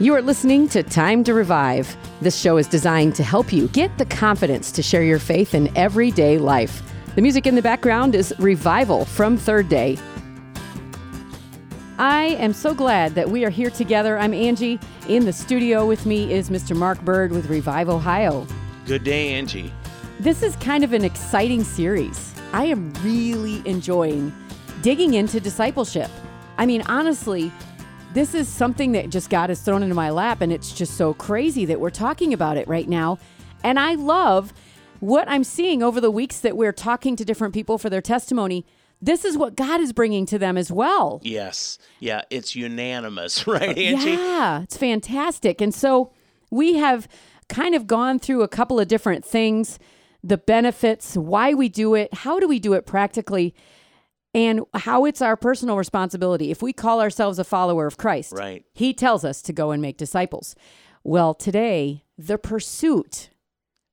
You 0.00 0.14
are 0.14 0.22
listening 0.22 0.66
to 0.70 0.82
Time 0.82 1.22
to 1.24 1.34
Revive. 1.34 1.94
This 2.22 2.34
show 2.34 2.56
is 2.56 2.66
designed 2.66 3.14
to 3.16 3.22
help 3.22 3.52
you 3.52 3.68
get 3.68 3.98
the 3.98 4.06
confidence 4.06 4.72
to 4.72 4.82
share 4.82 5.02
your 5.02 5.18
faith 5.18 5.54
in 5.54 5.70
everyday 5.76 6.38
life. 6.38 6.82
The 7.16 7.20
music 7.20 7.46
in 7.46 7.54
the 7.54 7.60
background 7.60 8.14
is 8.14 8.32
Revival 8.38 9.04
from 9.04 9.36
Third 9.36 9.68
Day. 9.68 9.98
I 11.98 12.34
am 12.38 12.54
so 12.54 12.72
glad 12.72 13.14
that 13.14 13.28
we 13.28 13.44
are 13.44 13.50
here 13.50 13.68
together. 13.68 14.16
I'm 14.16 14.32
Angie. 14.32 14.80
In 15.06 15.26
the 15.26 15.34
studio 15.34 15.86
with 15.86 16.06
me 16.06 16.32
is 16.32 16.48
Mr. 16.48 16.74
Mark 16.74 16.98
Bird 17.02 17.30
with 17.30 17.50
Revive 17.50 17.90
Ohio. 17.90 18.46
Good 18.86 19.04
day, 19.04 19.34
Angie. 19.34 19.70
This 20.18 20.42
is 20.42 20.56
kind 20.56 20.82
of 20.82 20.94
an 20.94 21.04
exciting 21.04 21.62
series. 21.62 22.34
I 22.54 22.64
am 22.64 22.90
really 23.04 23.60
enjoying 23.68 24.32
digging 24.80 25.12
into 25.12 25.40
discipleship. 25.40 26.10
I 26.56 26.64
mean, 26.64 26.80
honestly, 26.86 27.52
this 28.12 28.34
is 28.34 28.48
something 28.48 28.92
that 28.92 29.10
just 29.10 29.30
God 29.30 29.50
has 29.50 29.60
thrown 29.60 29.82
into 29.82 29.94
my 29.94 30.10
lap, 30.10 30.40
and 30.40 30.52
it's 30.52 30.72
just 30.72 30.96
so 30.96 31.14
crazy 31.14 31.64
that 31.66 31.78
we're 31.80 31.90
talking 31.90 32.32
about 32.32 32.56
it 32.56 32.66
right 32.66 32.88
now. 32.88 33.18
And 33.62 33.78
I 33.78 33.94
love 33.94 34.52
what 34.98 35.28
I'm 35.28 35.44
seeing 35.44 35.82
over 35.82 36.00
the 36.00 36.10
weeks 36.10 36.40
that 36.40 36.56
we're 36.56 36.72
talking 36.72 37.14
to 37.16 37.24
different 37.24 37.54
people 37.54 37.78
for 37.78 37.88
their 37.88 38.00
testimony. 38.02 38.66
This 39.00 39.24
is 39.24 39.38
what 39.38 39.54
God 39.54 39.80
is 39.80 39.92
bringing 39.92 40.26
to 40.26 40.38
them 40.38 40.58
as 40.58 40.72
well. 40.72 41.20
Yes. 41.22 41.78
Yeah, 42.00 42.22
it's 42.30 42.56
unanimous, 42.56 43.46
right, 43.46 43.78
Angie? 43.78 44.10
Yeah, 44.10 44.62
it's 44.62 44.76
fantastic. 44.76 45.60
And 45.60 45.74
so 45.74 46.12
we 46.50 46.74
have 46.74 47.08
kind 47.48 47.74
of 47.74 47.86
gone 47.86 48.18
through 48.18 48.42
a 48.42 48.48
couple 48.48 48.80
of 48.80 48.88
different 48.88 49.24
things 49.24 49.78
the 50.22 50.36
benefits, 50.36 51.16
why 51.16 51.54
we 51.54 51.70
do 51.70 51.94
it, 51.94 52.12
how 52.12 52.38
do 52.38 52.46
we 52.46 52.58
do 52.58 52.74
it 52.74 52.84
practically 52.84 53.54
and 54.34 54.60
how 54.74 55.04
it's 55.04 55.20
our 55.22 55.36
personal 55.36 55.76
responsibility. 55.76 56.50
If 56.50 56.62
we 56.62 56.72
call 56.72 57.00
ourselves 57.00 57.38
a 57.38 57.44
follower 57.44 57.86
of 57.86 57.96
Christ, 57.96 58.32
Right. 58.32 58.64
He 58.72 58.92
tells 58.94 59.24
us 59.24 59.42
to 59.42 59.52
go 59.52 59.70
and 59.70 59.82
make 59.82 59.96
disciples. 59.96 60.54
Well, 61.02 61.34
today, 61.34 62.04
the 62.18 62.38
pursuit. 62.38 63.30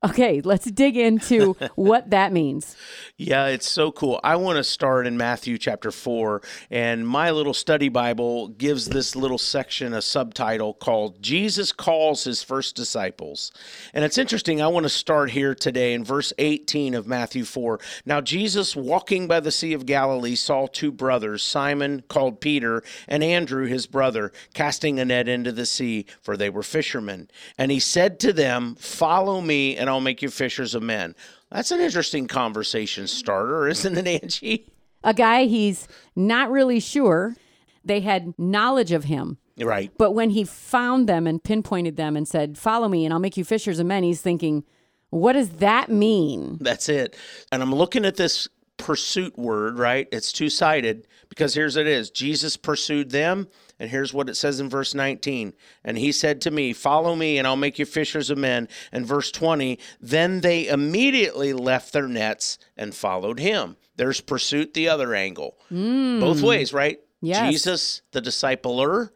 Okay, 0.04 0.42
let's 0.42 0.70
dig 0.70 0.96
into 0.96 1.54
what 1.76 2.12
that 2.12 2.32
means. 2.32 2.76
Yeah, 3.18 3.48
it's 3.48 3.68
so 3.68 3.92
cool. 3.92 4.20
I 4.24 4.36
want 4.36 4.58
to 4.58 4.64
start 4.64 5.08
in 5.08 5.18
Matthew 5.18 5.58
chapter 5.58 5.90
4, 5.90 6.44
and 6.70 7.08
my 7.08 7.32
little 7.32 7.56
study 7.56 7.90
Bible 7.90 8.50
gives 8.50 8.90
this 8.90 9.16
little 9.16 9.40
section 9.40 9.96
a 9.96 10.04
subtitle 10.04 10.76
called 10.76 11.20
Jesus 11.20 11.72
Calls 11.72 12.26
His 12.26 12.44
First 12.44 12.76
Disciples. 12.76 13.52
And 13.92 14.06
it's 14.06 14.20
interesting. 14.20 14.62
I 14.62 14.68
want 14.68 14.84
to 14.84 14.90
start 14.90 15.32
here 15.32 15.56
today 15.56 15.96
in 15.96 16.04
verse 16.04 16.32
18 16.38 16.94
of 16.94 17.08
Matthew 17.08 17.44
4. 17.44 17.80
Now, 18.06 18.22
Jesus, 18.22 18.76
walking 18.76 19.28
by 19.28 19.40
the 19.40 19.52
Sea 19.52 19.74
of 19.74 19.88
Galilee, 19.88 20.36
saw 20.36 20.68
two 20.68 20.92
brothers, 20.92 21.42
Simon 21.42 22.04
called 22.08 22.40
Peter, 22.40 22.84
and 23.08 23.24
Andrew 23.24 23.66
his 23.66 23.88
brother, 23.88 24.32
casting 24.54 25.00
a 25.00 25.06
net 25.06 25.28
into 25.28 25.52
the 25.52 25.66
sea, 25.66 26.06
for 26.22 26.38
they 26.38 26.52
were 26.52 26.62
fishermen. 26.62 27.32
And 27.58 27.72
he 27.72 27.80
said 27.80 28.20
to 28.20 28.32
them, 28.32 28.76
Follow 28.76 29.42
me, 29.42 29.76
and 29.76 29.87
I'll 29.90 30.02
make 30.02 30.22
you 30.22 30.30
fishers 30.30 30.76
of 30.76 30.84
men. 30.84 31.16
That's 31.52 31.72
an 31.72 31.80
interesting 31.80 32.28
conversation 32.28 33.08
starter, 33.08 33.68
isn't 33.68 33.98
it, 33.98 34.24
Angie? 34.24 34.72
A 35.04 35.14
guy 35.14 35.46
he's 35.46 35.88
not 36.16 36.52
really 36.52 36.80
sure. 36.80 37.36
They 37.84 38.02
had 38.02 38.34
knowledge 38.38 38.92
of 38.92 39.06
him. 39.06 39.38
Right. 39.60 39.92
But 39.98 40.12
when 40.12 40.32
he 40.32 40.44
found 40.44 41.08
them 41.08 41.26
and 41.26 41.44
pinpointed 41.44 41.96
them 41.96 42.16
and 42.16 42.28
said, 42.28 42.58
Follow 42.58 42.88
me 42.88 43.06
and 43.06 43.14
I'll 43.14 43.20
make 43.20 43.38
you 43.38 43.44
fishers 43.44 43.80
of 43.80 43.86
men, 43.88 44.04
he's 44.04 44.22
thinking, 44.22 44.64
What 45.10 45.34
does 45.34 45.50
that 45.50 45.90
mean? 45.90 46.58
That's 46.62 46.90
it. 46.90 47.16
And 47.52 47.64
I'm 47.64 47.74
looking 47.74 48.06
at 48.06 48.18
this 48.18 48.48
pursuit 48.78 49.38
word, 49.38 49.80
right? 49.80 50.08
It's 50.12 50.32
two 50.32 50.50
sided 50.50 51.08
because 51.30 51.54
here's 51.54 51.76
it 51.76 51.88
is 51.88 52.12
Jesus 52.12 52.58
pursued 52.58 53.10
them. 53.10 53.48
And 53.80 53.90
here's 53.90 54.14
what 54.14 54.30
it 54.30 54.36
says 54.36 54.60
in 54.60 54.70
verse 54.70 54.96
19. 54.96 55.54
And 55.84 55.98
he 55.98 56.12
said 56.12 56.42
to 56.42 56.52
me, 56.52 56.74
Follow 56.74 57.16
me, 57.16 57.38
and 57.38 57.46
I'll 57.46 57.56
make 57.56 57.78
you 57.78 57.86
fishers 57.86 58.30
of 58.30 58.38
men. 58.38 58.68
And 58.92 59.06
verse 59.06 59.32
20, 59.32 59.80
then 60.02 60.42
they 60.42 60.68
immediately 60.68 61.54
left 61.54 61.94
their 61.94 62.08
nets 62.08 62.58
and 62.76 62.96
followed 62.96 63.40
him. 63.40 63.78
There's 63.96 64.22
pursuit 64.22 64.74
the 64.74 64.90
other 64.90 65.14
angle. 65.14 65.58
Hmm. 65.70 66.20
Both 66.20 66.42
ways, 66.42 66.74
right? 66.74 67.00
Yes. 67.22 67.52
Jesus, 67.52 68.02
the 68.12 68.22
discipler, 68.22 69.10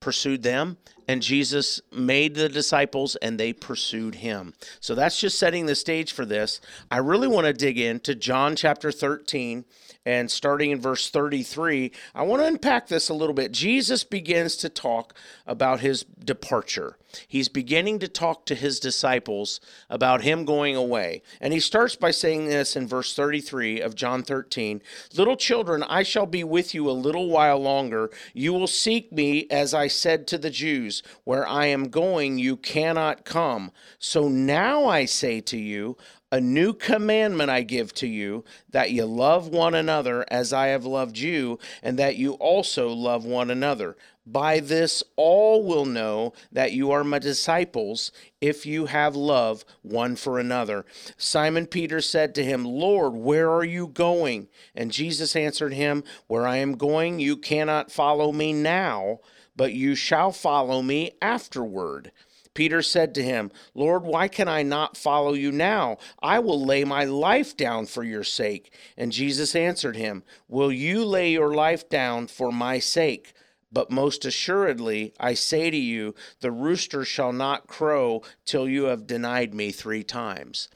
pursued 0.00 0.42
them, 0.42 0.76
and 1.08 1.22
Jesus 1.22 1.80
made 1.90 2.34
the 2.34 2.48
disciples 2.48 3.16
and 3.16 3.40
they 3.40 3.52
pursued 3.52 4.16
him. 4.16 4.54
So 4.80 4.94
that's 4.94 5.18
just 5.18 5.38
setting 5.38 5.66
the 5.66 5.74
stage 5.74 6.12
for 6.12 6.24
this. 6.24 6.60
I 6.90 6.98
really 6.98 7.28
want 7.28 7.46
to 7.46 7.52
dig 7.52 7.78
into 7.78 8.14
John 8.14 8.56
chapter 8.56 8.92
13 8.92 9.64
and 10.06 10.30
starting 10.30 10.70
in 10.70 10.80
verse 10.80 11.10
33. 11.10 11.92
I 12.14 12.22
want 12.22 12.42
to 12.42 12.46
unpack 12.46 12.88
this 12.88 13.08
a 13.08 13.14
little 13.14 13.34
bit. 13.34 13.52
Jesus 13.52 14.04
begins 14.04 14.56
to 14.56 14.68
talk 14.68 15.14
about 15.46 15.80
his 15.80 16.04
departure. 16.04 16.98
He's 17.28 17.48
beginning 17.48 18.00
to 18.00 18.08
talk 18.08 18.44
to 18.46 18.54
his 18.54 18.80
disciples 18.80 19.60
about 19.88 20.22
him 20.22 20.44
going 20.44 20.76
away. 20.76 21.22
And 21.40 21.52
he 21.52 21.60
starts 21.60 21.96
by 21.96 22.10
saying 22.10 22.46
this 22.46 22.76
in 22.76 22.88
verse 22.88 23.14
33 23.14 23.80
of 23.80 23.94
John 23.94 24.22
13 24.22 24.82
Little 25.16 25.36
children, 25.36 25.82
I 25.84 26.02
shall 26.02 26.26
be 26.26 26.44
with 26.44 26.74
you 26.74 26.90
a 26.90 26.92
little 26.92 27.28
while 27.28 27.58
longer. 27.58 28.10
You 28.32 28.52
will 28.52 28.66
seek 28.66 29.12
me, 29.12 29.46
as 29.50 29.74
I 29.74 29.88
said 29.88 30.26
to 30.28 30.38
the 30.38 30.50
Jews, 30.50 31.02
Where 31.24 31.46
I 31.46 31.66
am 31.66 31.88
going, 31.88 32.38
you 32.38 32.56
cannot 32.56 33.24
come. 33.24 33.70
So 33.98 34.28
now 34.28 34.86
I 34.86 35.04
say 35.04 35.40
to 35.42 35.58
you, 35.58 35.96
a 36.34 36.40
new 36.40 36.72
commandment 36.72 37.48
I 37.48 37.62
give 37.62 37.94
to 37.94 38.08
you, 38.08 38.42
that 38.70 38.90
you 38.90 39.04
love 39.04 39.46
one 39.46 39.72
another 39.72 40.24
as 40.32 40.52
I 40.52 40.66
have 40.66 40.84
loved 40.84 41.16
you, 41.16 41.60
and 41.80 41.96
that 42.00 42.16
you 42.16 42.32
also 42.32 42.88
love 42.88 43.24
one 43.24 43.52
another. 43.52 43.96
By 44.26 44.58
this 44.58 45.04
all 45.14 45.62
will 45.62 45.86
know 45.86 46.32
that 46.50 46.72
you 46.72 46.90
are 46.90 47.04
my 47.04 47.20
disciples 47.20 48.10
if 48.40 48.66
you 48.66 48.86
have 48.86 49.14
love 49.14 49.64
one 49.82 50.16
for 50.16 50.40
another. 50.40 50.84
Simon 51.16 51.68
Peter 51.68 52.00
said 52.00 52.34
to 52.34 52.44
him, 52.44 52.64
Lord, 52.64 53.14
where 53.14 53.48
are 53.48 53.64
you 53.64 53.86
going? 53.86 54.48
And 54.74 54.90
Jesus 54.90 55.36
answered 55.36 55.72
him, 55.72 56.02
Where 56.26 56.48
I 56.48 56.56
am 56.56 56.76
going, 56.76 57.20
you 57.20 57.36
cannot 57.36 57.92
follow 57.92 58.32
me 58.32 58.52
now, 58.52 59.20
but 59.54 59.72
you 59.72 59.94
shall 59.94 60.32
follow 60.32 60.82
me 60.82 61.12
afterward. 61.22 62.10
Peter 62.54 62.82
said 62.82 63.14
to 63.14 63.22
him, 63.22 63.50
Lord, 63.74 64.04
why 64.04 64.28
can 64.28 64.48
I 64.48 64.62
not 64.62 64.96
follow 64.96 65.34
you 65.34 65.50
now? 65.52 65.98
I 66.22 66.38
will 66.38 66.64
lay 66.64 66.84
my 66.84 67.04
life 67.04 67.56
down 67.56 67.86
for 67.86 68.04
your 68.04 68.24
sake. 68.24 68.72
And 68.96 69.12
Jesus 69.12 69.56
answered 69.56 69.96
him, 69.96 70.22
Will 70.48 70.72
you 70.72 71.04
lay 71.04 71.32
your 71.32 71.52
life 71.52 71.88
down 71.88 72.28
for 72.28 72.52
my 72.52 72.78
sake? 72.78 73.34
But 73.72 73.90
most 73.90 74.24
assuredly, 74.24 75.12
I 75.18 75.34
say 75.34 75.68
to 75.68 75.76
you, 75.76 76.14
the 76.40 76.52
rooster 76.52 77.04
shall 77.04 77.32
not 77.32 77.66
crow 77.66 78.22
till 78.44 78.68
you 78.68 78.84
have 78.84 79.08
denied 79.08 79.52
me 79.52 79.72
three 79.72 80.04
times. 80.04 80.68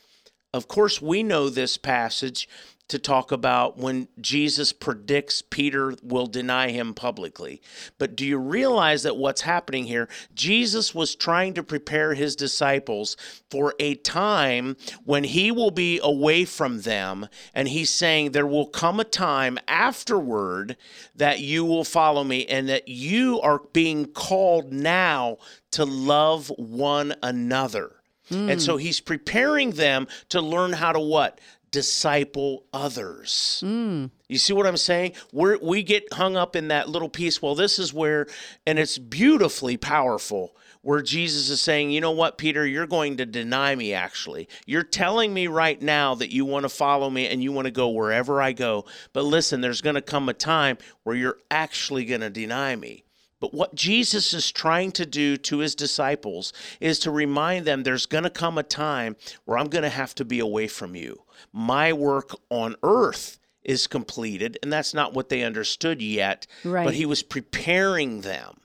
Of 0.52 0.66
course, 0.66 1.00
we 1.00 1.22
know 1.22 1.48
this 1.48 1.76
passage 1.76 2.48
to 2.88 2.98
talk 2.98 3.30
about 3.30 3.76
when 3.76 4.08
Jesus 4.20 4.72
predicts 4.72 5.42
Peter 5.42 5.94
will 6.02 6.26
deny 6.26 6.70
him 6.70 6.94
publicly. 6.94 7.60
But 7.98 8.16
do 8.16 8.26
you 8.26 8.38
realize 8.38 9.02
that 9.02 9.16
what's 9.16 9.42
happening 9.42 9.84
here? 9.84 10.08
Jesus 10.34 10.94
was 10.94 11.14
trying 11.14 11.54
to 11.54 11.62
prepare 11.62 12.14
his 12.14 12.34
disciples 12.34 13.16
for 13.50 13.74
a 13.78 13.94
time 13.96 14.76
when 15.04 15.24
he 15.24 15.50
will 15.50 15.70
be 15.70 16.00
away 16.02 16.44
from 16.46 16.80
them. 16.80 17.28
And 17.54 17.68
he's 17.68 17.90
saying, 17.90 18.32
There 18.32 18.46
will 18.46 18.66
come 18.66 19.00
a 19.00 19.04
time 19.04 19.58
afterward 19.68 20.76
that 21.14 21.40
you 21.40 21.64
will 21.64 21.84
follow 21.84 22.24
me, 22.24 22.46
and 22.46 22.68
that 22.68 22.88
you 22.88 23.40
are 23.40 23.62
being 23.72 24.06
called 24.06 24.72
now 24.72 25.36
to 25.72 25.84
love 25.84 26.50
one 26.56 27.14
another. 27.22 27.92
And 28.30 28.52
hmm. 28.52 28.58
so 28.58 28.76
he's 28.76 29.00
preparing 29.00 29.70
them 29.70 30.06
to 30.28 30.40
learn 30.40 30.74
how 30.74 30.92
to 30.92 31.00
what? 31.00 31.40
Disciple 31.70 32.64
others. 32.72 33.60
Hmm. 33.64 34.06
You 34.28 34.38
see 34.38 34.52
what 34.52 34.66
I'm 34.66 34.76
saying? 34.76 35.12
We're, 35.32 35.58
we 35.58 35.82
get 35.82 36.12
hung 36.12 36.36
up 36.36 36.56
in 36.56 36.68
that 36.68 36.88
little 36.88 37.08
piece. 37.08 37.42
Well, 37.42 37.54
this 37.54 37.78
is 37.78 37.92
where, 37.92 38.26
and 38.66 38.78
it's 38.78 38.98
beautifully 38.98 39.76
powerful, 39.76 40.54
where 40.82 41.02
Jesus 41.02 41.50
is 41.50 41.60
saying, 41.60 41.90
you 41.90 42.00
know 42.00 42.12
what, 42.12 42.38
Peter, 42.38 42.66
you're 42.66 42.86
going 42.86 43.16
to 43.18 43.26
deny 43.26 43.74
me, 43.74 43.92
actually. 43.92 44.48
You're 44.64 44.82
telling 44.82 45.34
me 45.34 45.46
right 45.46 45.80
now 45.82 46.14
that 46.14 46.32
you 46.32 46.44
want 46.44 46.62
to 46.62 46.68
follow 46.68 47.10
me 47.10 47.26
and 47.26 47.42
you 47.42 47.52
want 47.52 47.66
to 47.66 47.72
go 47.72 47.88
wherever 47.88 48.40
I 48.40 48.52
go. 48.52 48.84
But 49.12 49.24
listen, 49.24 49.60
there's 49.60 49.80
going 49.80 49.96
to 49.96 50.02
come 50.02 50.28
a 50.28 50.34
time 50.34 50.78
where 51.02 51.16
you're 51.16 51.38
actually 51.50 52.04
going 52.04 52.20
to 52.20 52.30
deny 52.30 52.76
me. 52.76 53.04
But 53.40 53.54
what 53.54 53.74
Jesus 53.74 54.32
is 54.32 54.50
trying 54.50 54.92
to 54.92 55.06
do 55.06 55.36
to 55.36 55.58
his 55.58 55.74
disciples 55.74 56.52
is 56.80 56.98
to 57.00 57.10
remind 57.10 57.66
them 57.66 57.82
there's 57.82 58.06
going 58.06 58.24
to 58.24 58.30
come 58.30 58.58
a 58.58 58.64
time 58.64 59.16
where 59.44 59.58
I'm 59.58 59.68
going 59.68 59.84
to 59.84 59.88
have 59.88 60.14
to 60.16 60.24
be 60.24 60.40
away 60.40 60.66
from 60.66 60.96
you. 60.96 61.22
My 61.52 61.92
work 61.92 62.34
on 62.50 62.76
earth 62.82 63.38
is 63.62 63.86
completed, 63.86 64.58
and 64.62 64.72
that's 64.72 64.94
not 64.94 65.12
what 65.12 65.28
they 65.28 65.42
understood 65.42 66.00
yet. 66.00 66.46
Right. 66.64 66.84
But 66.84 66.94
he 66.94 67.06
was 67.06 67.22
preparing 67.22 68.22
them 68.22 68.60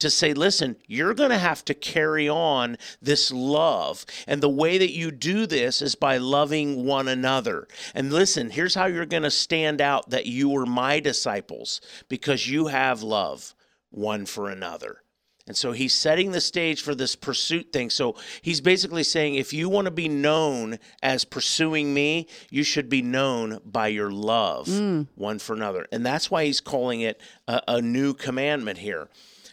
to 0.00 0.10
say, 0.10 0.34
listen, 0.34 0.76
you're 0.86 1.14
going 1.14 1.30
to 1.30 1.38
have 1.38 1.64
to 1.66 1.74
carry 1.74 2.28
on 2.28 2.76
this 3.00 3.30
love. 3.30 4.04
And 4.26 4.42
the 4.42 4.48
way 4.48 4.78
that 4.78 4.92
you 4.92 5.10
do 5.10 5.46
this 5.46 5.80
is 5.80 5.94
by 5.94 6.16
loving 6.16 6.84
one 6.84 7.08
another. 7.08 7.68
And 7.94 8.12
listen, 8.12 8.50
here's 8.50 8.74
how 8.74 8.86
you're 8.86 9.06
going 9.06 9.22
to 9.22 9.30
stand 9.30 9.80
out 9.80 10.10
that 10.10 10.26
you 10.26 10.48
were 10.48 10.66
my 10.66 11.00
disciples 11.00 11.80
because 12.08 12.48
you 12.48 12.66
have 12.66 13.02
love 13.02 13.54
one 13.90 14.26
for 14.26 14.50
another. 14.50 15.02
And 15.48 15.56
so 15.56 15.72
he's 15.72 15.94
setting 15.94 16.32
the 16.32 16.42
stage 16.42 16.82
for 16.82 16.94
this 16.94 17.16
pursuit 17.16 17.72
thing. 17.72 17.88
So 17.88 18.14
he's 18.42 18.60
basically 18.60 19.02
saying 19.02 19.34
if 19.34 19.52
you 19.52 19.70
want 19.70 19.86
to 19.86 19.90
be 19.90 20.08
known 20.08 20.78
as 21.02 21.24
pursuing 21.24 21.94
me, 21.94 22.28
you 22.50 22.62
should 22.62 22.90
be 22.90 23.00
known 23.00 23.58
by 23.64 23.88
your 23.88 24.10
love 24.10 24.66
mm. 24.66 25.08
one 25.14 25.38
for 25.38 25.54
another. 25.54 25.86
And 25.90 26.04
that's 26.04 26.30
why 26.30 26.44
he's 26.44 26.60
calling 26.60 27.00
it 27.00 27.20
a, 27.48 27.62
a 27.66 27.82
new 27.82 28.12
commandment 28.12 28.78
here. 28.78 29.08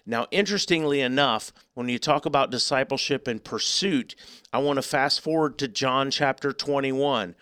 Now, 0.06 0.28
interestingly 0.32 1.00
enough, 1.00 1.52
when 1.74 1.90
you 1.90 1.98
talk 1.98 2.26
about 2.26 2.52
discipleship 2.52 3.28
and 3.28 3.44
pursuit, 3.44 4.16
I 4.54 4.60
want 4.60 4.78
to 4.78 4.84
fast 4.84 5.22
forward 5.22 5.58
to 5.60 5.68
John 5.68 6.12
chapter 6.12 6.52
21. 6.52 7.36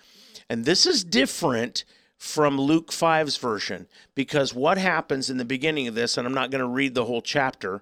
And 0.47 0.63
this 0.63 0.85
is 0.85 1.03
different 1.03 1.83
from 2.17 2.57
Luke 2.57 2.91
5's 2.91 3.35
version 3.35 3.87
because 4.15 4.53
what 4.53 4.77
happens 4.77 5.29
in 5.29 5.37
the 5.37 5.43
beginning 5.43 5.87
of 5.87 5.95
this, 5.95 6.17
and 6.17 6.25
I'm 6.25 6.33
not 6.33 6.51
going 6.51 6.61
to 6.61 6.67
read 6.67 6.95
the 6.95 7.05
whole 7.05 7.21
chapter, 7.21 7.81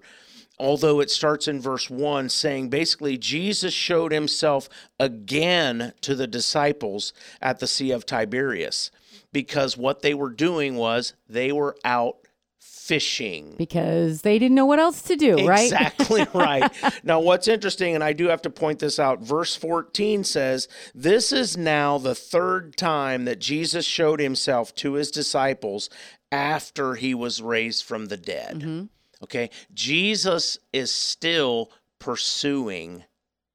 although 0.62 1.00
it 1.00 1.10
starts 1.10 1.48
in 1.48 1.60
verse 1.60 1.90
1 1.90 2.30
saying 2.30 2.70
basically 2.70 3.18
Jesus 3.18 3.74
showed 3.74 4.12
himself 4.12 4.70
again 5.00 5.94
to 6.02 6.14
the 6.14 6.28
disciples 6.28 7.14
at 7.42 7.60
the 7.60 7.68
Sea 7.68 7.92
of 7.92 8.06
Tiberias 8.06 8.92
because 9.34 9.76
what 9.76 10.02
they 10.02 10.14
were 10.14 10.30
doing 10.30 10.76
was 10.76 11.14
they 11.28 11.52
were 11.52 11.76
out 11.84 12.18
fishing. 12.60 13.56
Because 13.58 14.22
they 14.22 14.38
didn't 14.38 14.56
know 14.56 14.66
what 14.66 14.80
else 14.80 15.02
to 15.04 15.16
do, 15.16 15.48
right? 15.48 15.64
Exactly 15.64 16.28
right. 16.34 16.70
now, 17.04 17.20
what's 17.20 17.48
interesting, 17.48 17.96
and 17.96 18.04
I 18.04 18.14
do 18.14 18.28
have 18.28 18.42
to 18.44 18.50
point 18.50 18.80
this 18.80 19.00
out, 19.00 19.22
verse 19.22 19.56
14 19.56 20.24
says, 20.24 20.68
This 20.94 21.32
is 21.32 21.58
now 21.58 21.98
the 21.98 22.16
third 22.16 22.76
time 22.78 23.26
that 23.26 23.40
Jesus 23.40 23.86
showed 23.86 24.20
himself 24.20 24.76
to 24.76 24.94
his 24.94 25.10
disciples 25.10 25.90
after 26.32 26.96
he 26.96 27.14
was 27.14 27.42
raised 27.42 27.86
from 27.86 28.08
the 28.08 28.18
dead. 28.18 28.60
Mm-hmm. 28.60 28.86
Okay. 29.24 29.50
Jesus 29.74 30.58
is 30.74 30.94
still 30.94 31.72
pursuing 32.00 33.04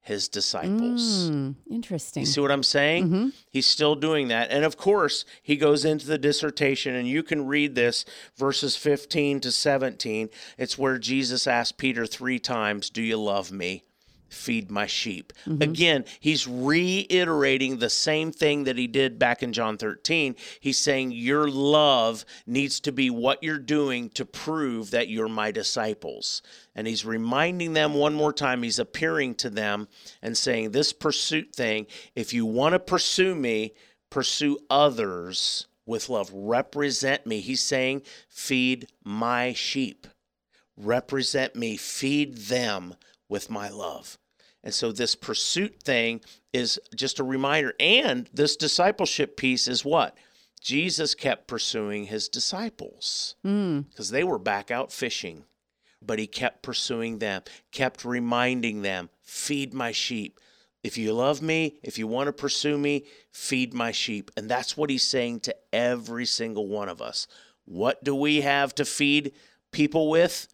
his 0.06 0.28
disciples. 0.28 1.30
Mm, 1.30 1.56
interesting. 1.68 2.20
You 2.20 2.26
see 2.26 2.40
what 2.40 2.52
I'm 2.52 2.62
saying? 2.62 3.06
Mm-hmm. 3.06 3.28
He's 3.50 3.66
still 3.66 3.96
doing 3.96 4.28
that. 4.28 4.52
And 4.52 4.64
of 4.64 4.76
course, 4.76 5.24
he 5.42 5.56
goes 5.56 5.84
into 5.84 6.06
the 6.06 6.16
dissertation, 6.16 6.94
and 6.94 7.08
you 7.08 7.24
can 7.24 7.46
read 7.48 7.74
this 7.74 8.04
verses 8.36 8.76
15 8.76 9.40
to 9.40 9.50
17. 9.50 10.28
It's 10.58 10.78
where 10.78 10.98
Jesus 10.98 11.48
asked 11.48 11.76
Peter 11.76 12.06
three 12.06 12.38
times, 12.38 12.88
Do 12.88 13.02
you 13.02 13.16
love 13.16 13.50
me? 13.50 13.82
Feed 14.28 14.70
my 14.70 14.86
sheep. 14.86 15.32
Mm-hmm. 15.46 15.62
Again, 15.62 16.04
he's 16.18 16.48
reiterating 16.48 17.78
the 17.78 17.90
same 17.90 18.32
thing 18.32 18.64
that 18.64 18.76
he 18.76 18.88
did 18.88 19.18
back 19.18 19.42
in 19.42 19.52
John 19.52 19.78
13. 19.78 20.34
He's 20.58 20.78
saying, 20.78 21.12
Your 21.12 21.48
love 21.48 22.24
needs 22.44 22.80
to 22.80 22.92
be 22.92 23.08
what 23.08 23.42
you're 23.42 23.58
doing 23.58 24.10
to 24.10 24.26
prove 24.26 24.90
that 24.90 25.08
you're 25.08 25.28
my 25.28 25.52
disciples. 25.52 26.42
And 26.74 26.88
he's 26.88 27.04
reminding 27.04 27.72
them 27.72 27.94
one 27.94 28.14
more 28.14 28.32
time, 28.32 28.64
he's 28.64 28.80
appearing 28.80 29.36
to 29.36 29.50
them 29.50 29.86
and 30.22 30.36
saying, 30.36 30.72
This 30.72 30.92
pursuit 30.92 31.54
thing, 31.54 31.86
if 32.16 32.34
you 32.34 32.44
want 32.44 32.72
to 32.72 32.80
pursue 32.80 33.34
me, 33.34 33.74
pursue 34.10 34.58
others 34.68 35.68
with 35.86 36.08
love. 36.08 36.30
Represent 36.32 37.26
me. 37.26 37.38
He's 37.40 37.62
saying, 37.62 38.02
Feed 38.28 38.88
my 39.04 39.52
sheep. 39.52 40.08
Represent 40.76 41.54
me. 41.54 41.76
Feed 41.76 42.36
them 42.36 42.96
with 43.28 43.50
my 43.50 43.68
love. 43.68 44.18
And 44.62 44.74
so 44.74 44.90
this 44.90 45.14
pursuit 45.14 45.82
thing 45.82 46.20
is 46.52 46.80
just 46.94 47.20
a 47.20 47.24
reminder. 47.24 47.74
And 47.78 48.28
this 48.32 48.56
discipleship 48.56 49.36
piece 49.36 49.68
is 49.68 49.84
what? 49.84 50.16
Jesus 50.60 51.14
kept 51.14 51.46
pursuing 51.46 52.06
his 52.06 52.28
disciples 52.28 53.36
hmm. 53.44 53.82
because 53.82 54.10
they 54.10 54.24
were 54.24 54.38
back 54.38 54.72
out 54.72 54.90
fishing. 54.90 55.44
But 56.02 56.18
he 56.18 56.26
kept 56.26 56.62
pursuing 56.62 57.18
them, 57.20 57.42
kept 57.70 58.04
reminding 58.04 58.82
them, 58.82 59.10
feed 59.22 59.72
my 59.72 59.92
sheep. 59.92 60.40
If 60.82 60.98
you 60.98 61.12
love 61.12 61.42
me, 61.42 61.78
if 61.82 61.98
you 61.98 62.06
want 62.06 62.26
to 62.26 62.32
pursue 62.32 62.78
me, 62.78 63.06
feed 63.32 63.74
my 63.74 63.92
sheep. 63.92 64.30
And 64.36 64.48
that's 64.48 64.76
what 64.76 64.90
he's 64.90 65.06
saying 65.06 65.40
to 65.40 65.56
every 65.72 66.26
single 66.26 66.68
one 66.68 66.88
of 66.88 67.00
us. 67.00 67.26
What 67.64 68.02
do 68.04 68.14
we 68.14 68.40
have 68.42 68.74
to 68.76 68.84
feed 68.84 69.32
people 69.72 70.10
with? 70.10 70.48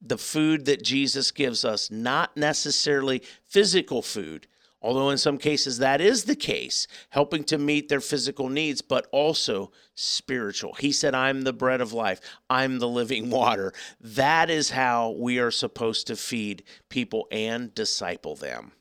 The 0.00 0.18
food 0.18 0.64
that 0.66 0.82
Jesus 0.82 1.30
gives 1.30 1.64
us, 1.64 1.90
not 1.90 2.36
necessarily 2.36 3.22
physical 3.44 4.02
food, 4.02 4.46
although 4.82 5.10
in 5.10 5.18
some 5.18 5.38
cases 5.38 5.78
that 5.78 6.00
is 6.00 6.24
the 6.24 6.36
case, 6.36 6.86
helping 7.10 7.42
to 7.44 7.58
meet 7.58 7.88
their 7.88 8.00
physical 8.00 8.48
needs, 8.48 8.82
but 8.82 9.06
also 9.10 9.72
spiritual. 9.94 10.74
He 10.74 10.92
said, 10.92 11.14
I'm 11.14 11.42
the 11.42 11.52
bread 11.52 11.80
of 11.80 11.92
life, 11.92 12.20
I'm 12.50 12.78
the 12.78 12.88
living 12.88 13.30
water. 13.30 13.72
That 14.00 14.50
is 14.50 14.70
how 14.70 15.10
we 15.18 15.38
are 15.38 15.50
supposed 15.50 16.06
to 16.08 16.16
feed 16.16 16.62
people 16.88 17.26
and 17.30 17.74
disciple 17.74 18.36
them. 18.36 18.72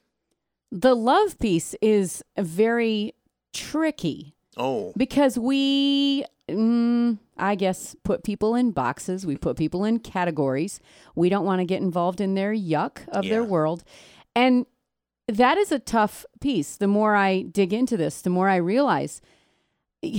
the 0.72 0.96
love 0.96 1.40
piece 1.40 1.74
is 1.82 2.22
very 2.38 3.14
tricky 3.54 4.34
Oh, 4.58 4.94
because 4.98 5.38
we 5.40 6.26
mm, 6.50 7.18
i 7.38 7.56
guess 7.56 7.96
put 8.04 8.24
people 8.24 8.56
in 8.56 8.72
boxes. 8.72 9.26
We 9.26 9.38
put 9.38 9.58
people 9.58 9.84
in 9.84 10.00
categories. 10.00 10.80
We 11.16 11.30
don't 11.30 11.46
want 11.46 11.60
to 11.62 11.66
get 11.66 11.82
involved 11.82 12.22
in 12.22 12.36
their 12.36 12.54
yuck 12.54 13.08
of 13.10 13.24
their 13.26 13.44
world. 13.44 13.84
And 14.36 14.66
that 15.28 15.58
is 15.58 15.72
a 15.72 15.80
tough 15.80 16.26
piece. 16.42 16.78
The 16.78 16.88
more 16.88 17.16
i 17.16 17.42
dig 17.42 17.74
into 17.74 17.98
this 17.98 18.22
the 18.22 18.30
more 18.30 18.50
i 18.50 18.58
realize 18.58 19.22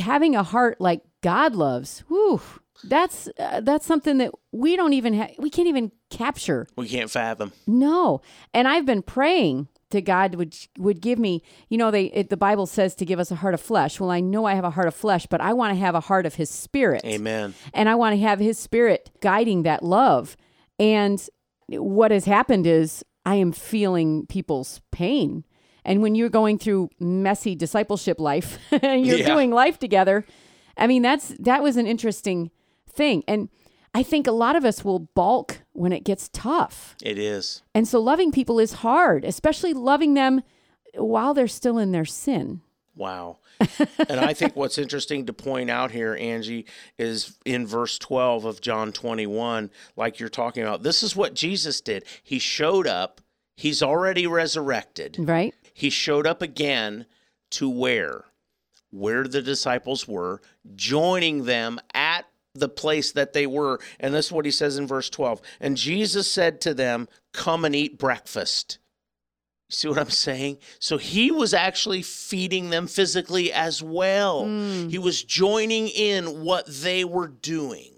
having 0.00 0.34
a 0.34 0.43
heart 0.43 0.81
like 0.81 1.02
god 1.20 1.55
loves 1.55 2.00
whew, 2.08 2.40
that's 2.84 3.28
uh, 3.38 3.61
that's 3.61 3.87
something 3.87 4.19
that 4.19 4.32
we 4.52 4.76
don't 4.76 4.93
even 4.93 5.14
ha- 5.14 5.34
we 5.38 5.50
can't 5.50 5.69
even 5.69 5.93
capture. 6.11 6.67
We 6.76 6.88
can't 6.88 7.11
fathom. 7.11 7.52
no. 7.67 8.20
And 8.52 8.69
I've 8.69 8.87
been 8.87 9.02
praying 9.02 9.69
to 9.91 10.00
God 10.03 10.35
would 10.35 10.56
would 10.79 11.00
give 11.00 11.19
me, 11.19 11.43
you 11.69 11.79
know, 11.79 11.91
they 11.91 12.06
it, 12.06 12.29
the 12.31 12.37
Bible 12.37 12.67
says 12.67 12.94
to 12.97 13.05
give 13.05 13.19
us 13.21 13.31
a 13.31 13.37
heart 13.37 13.55
of 13.55 13.61
flesh. 13.61 14.00
Well, 14.00 14.11
I 14.11 14.21
know 14.21 14.44
I 14.44 14.55
have 14.55 14.65
a 14.65 14.71
heart 14.71 14.88
of 14.88 14.94
flesh, 14.94 15.27
but 15.27 15.41
I 15.41 15.53
want 15.53 15.73
to 15.75 15.79
have 15.81 15.94
a 15.94 16.00
heart 16.00 16.27
of 16.27 16.35
his 16.35 16.50
spirit. 16.50 17.03
Amen. 17.05 17.55
And 17.73 17.88
I 17.88 17.94
want 17.94 18.15
to 18.15 18.21
have 18.21 18.41
his 18.41 18.59
spirit 18.59 19.11
guiding 19.21 19.62
that 19.62 19.83
love. 19.85 20.37
And 20.79 21.25
what 21.69 22.11
has 22.11 22.25
happened 22.25 22.67
is 22.67 23.05
I 23.25 23.37
am 23.37 23.53
feeling 23.53 24.27
people's 24.27 24.81
pain. 24.93 25.44
And 25.85 26.03
when 26.03 26.17
you're 26.17 26.29
going 26.29 26.59
through 26.59 26.91
messy 26.99 27.55
discipleship 27.55 28.19
life 28.19 28.59
and 28.83 29.06
you're 29.06 29.19
Yeah. 29.19 29.27
doing 29.33 29.53
life 29.53 29.79
together, 29.79 30.25
I 30.77 30.88
mean 30.88 31.03
that's 31.03 31.29
that 31.38 31.62
was 31.62 31.77
an 31.77 31.87
interesting 31.87 32.50
thing. 32.91 33.23
And 33.29 33.49
I 33.94 34.03
think 34.03 34.27
a 34.27 34.33
lot 34.33 34.56
of 34.56 34.65
us 34.65 34.85
will 34.85 34.99
balk 35.15 35.62
when 35.76 35.93
it 35.93 36.05
gets 36.05 36.28
tough. 36.32 36.97
It 37.02 37.18
is. 37.18 37.62
And 37.75 37.87
so 37.87 38.00
loving 38.00 38.33
people 38.33 38.59
is 38.59 38.75
hard, 38.75 39.25
especially 39.25 39.73
loving 39.73 40.14
them 40.14 40.42
while 40.95 41.35
they're 41.35 41.49
still 41.49 41.78
in 41.78 41.92
their 41.92 42.04
sin. 42.04 42.61
Wow. 42.95 43.38
and 44.09 44.21
I 44.21 44.33
think 44.33 44.56
what's 44.56 44.78
interesting 44.78 45.26
to 45.26 45.33
point 45.33 45.71
out 45.71 45.90
here, 45.90 46.16
Angie, 46.18 46.66
is 46.99 47.38
in 47.45 47.66
verse 47.66 47.99
12 47.99 48.45
of 48.45 48.61
John 48.61 48.92
21, 48.92 49.71
like 49.97 50.18
you're 50.18 50.28
talking 50.28 50.62
about, 50.62 50.83
this 50.83 51.02
is 51.02 51.14
what 51.14 51.35
Jesus 51.35 51.80
did. 51.80 52.04
He 52.23 52.38
showed 52.38 52.87
up, 52.87 53.21
he's 53.56 53.83
already 53.83 54.26
resurrected. 54.26 55.16
Right? 55.18 55.54
He 55.73 55.90
showed 55.90 56.26
up 56.26 56.40
again 56.42 57.06
to 57.50 57.68
where? 57.68 58.25
Where 58.90 59.25
the 59.25 59.42
disciples 59.42 60.09
were, 60.09 60.40
joining 60.75 61.45
them 61.45 61.78
at 61.92 62.06
the 62.59 62.69
place 62.69 63.13
that 63.13 63.33
they 63.33 63.47
were. 63.47 63.81
And 64.01 64.15
this 64.15 64.27
is 64.27 64.33
what 64.33 64.45
he 64.45 64.51
says 64.51 64.79
in 64.79 64.87
verse 64.87 65.11
12. 65.11 65.41
And 65.61 65.77
Jesus 65.77 66.31
said 66.31 66.61
to 66.63 66.75
them, 66.75 67.09
Come 67.33 67.65
and 67.65 67.75
eat 67.75 67.99
breakfast. 67.99 68.79
See 69.69 69.89
what 69.89 69.99
I'm 69.99 70.11
saying? 70.11 70.59
So 70.79 70.97
he 70.97 71.33
was 71.33 71.53
actually 71.53 72.03
feeding 72.03 72.71
them 72.71 72.87
physically 72.87 73.53
as 73.53 73.83
well. 73.83 74.45
Hmm. 74.45 74.89
He 74.89 74.99
was 74.99 75.23
joining 75.23 75.89
in 75.89 76.45
what 76.45 76.67
they 76.67 77.05
were 77.05 77.29
doing 77.29 77.97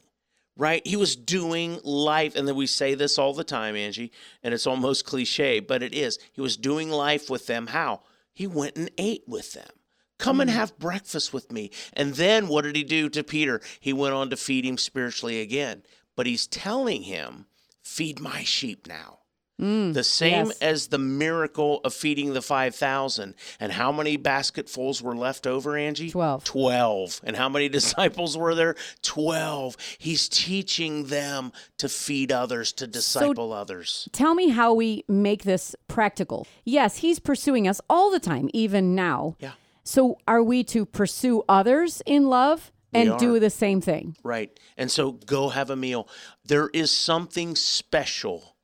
right? 0.59 0.85
He 0.85 0.97
was 0.97 1.17
doing 1.17 1.81
life. 1.85 2.35
And 2.35 2.47
then 2.47 2.57
we 2.57 2.67
say 2.67 2.95
this 2.95 3.17
all 3.17 3.33
the 3.33 3.45
time, 3.45 3.77
Angie, 3.77 4.12
and 4.43 4.53
it's 4.53 4.67
almost 4.67 5.07
cliche, 5.07 5.61
but 5.61 5.83
it 5.83 5.95
is. 5.95 6.19
He 6.33 6.41
was 6.41 6.57
doing 6.57 6.91
life 6.91 7.31
with 7.31 7.47
them. 7.47 7.69
How? 7.69 8.00
He 8.35 8.47
went 8.47 8.77
and 8.77 8.91
ate 8.99 9.23
with 9.27 9.55
them. 9.55 9.71
Come 10.18 10.40
and 10.40 10.50
mm. 10.50 10.54
have 10.54 10.78
breakfast 10.78 11.32
with 11.32 11.52
me. 11.52 11.70
And 11.92 12.14
then 12.14 12.48
what 12.48 12.64
did 12.64 12.76
he 12.76 12.84
do 12.84 13.08
to 13.10 13.22
Peter? 13.25 13.60
He 13.80 13.92
went 13.92 14.14
on 14.14 14.30
to 14.30 14.37
feed 14.37 14.64
him 14.64 14.78
spiritually 14.78 15.40
again. 15.40 15.82
But 16.16 16.26
he's 16.26 16.46
telling 16.46 17.02
him, 17.02 17.46
feed 17.82 18.20
my 18.20 18.42
sheep 18.42 18.87
now. 18.87 19.20
Mm, 19.60 19.92
the 19.92 20.04
same 20.04 20.46
yes. 20.46 20.58
as 20.60 20.87
the 20.87 20.98
miracle 20.98 21.80
of 21.82 21.92
feeding 21.92 22.32
the 22.32 22.42
5,000. 22.42 23.34
And 23.58 23.72
how 23.72 23.90
many 23.90 24.16
basketfuls 24.16 25.02
were 25.02 25.16
left 25.16 25.48
over, 25.48 25.76
Angie? 25.76 26.10
Twelve. 26.10 26.44
12. 26.44 27.20
And 27.25 27.37
how 27.37 27.48
many 27.48 27.68
disciples 27.68 28.38
were 28.38 28.54
there? 28.54 28.76
12. 29.02 29.76
He's 29.98 30.28
teaching 30.28 31.06
them 31.06 31.52
to 31.78 31.88
feed 31.88 32.30
others, 32.30 32.72
to 32.75 32.87
disciple 32.87 33.52
others. 33.52 34.08
Tell 34.12 34.34
me 34.34 34.50
how 34.50 34.75
we 34.75 35.04
make 35.08 35.42
this 35.42 35.75
practical. 35.88 36.46
Yes, 36.64 36.98
he's 36.98 37.18
pursuing 37.18 37.66
us 37.66 37.80
all 37.90 38.12
the 38.12 38.20
time, 38.20 38.48
even 38.52 38.94
now. 38.94 39.37
Yeah. 39.40 39.52
So 39.88 40.18
are 40.28 40.42
we 40.42 40.64
to 40.64 40.85
pursue 40.85 41.45
others 41.49 42.02
in 42.04 42.28
love 42.28 42.73
and 42.92 43.18
do 43.18 43.40
the 43.40 43.49
same 43.49 43.80
thing? 43.80 44.16
Right. 44.23 44.50
And 44.76 44.90
so 44.90 45.12
go 45.12 45.49
have 45.49 45.71
a 45.71 45.76
meal. 45.76 46.11
There 46.45 46.68
is 46.75 46.90
something 46.90 47.57
special 47.57 48.54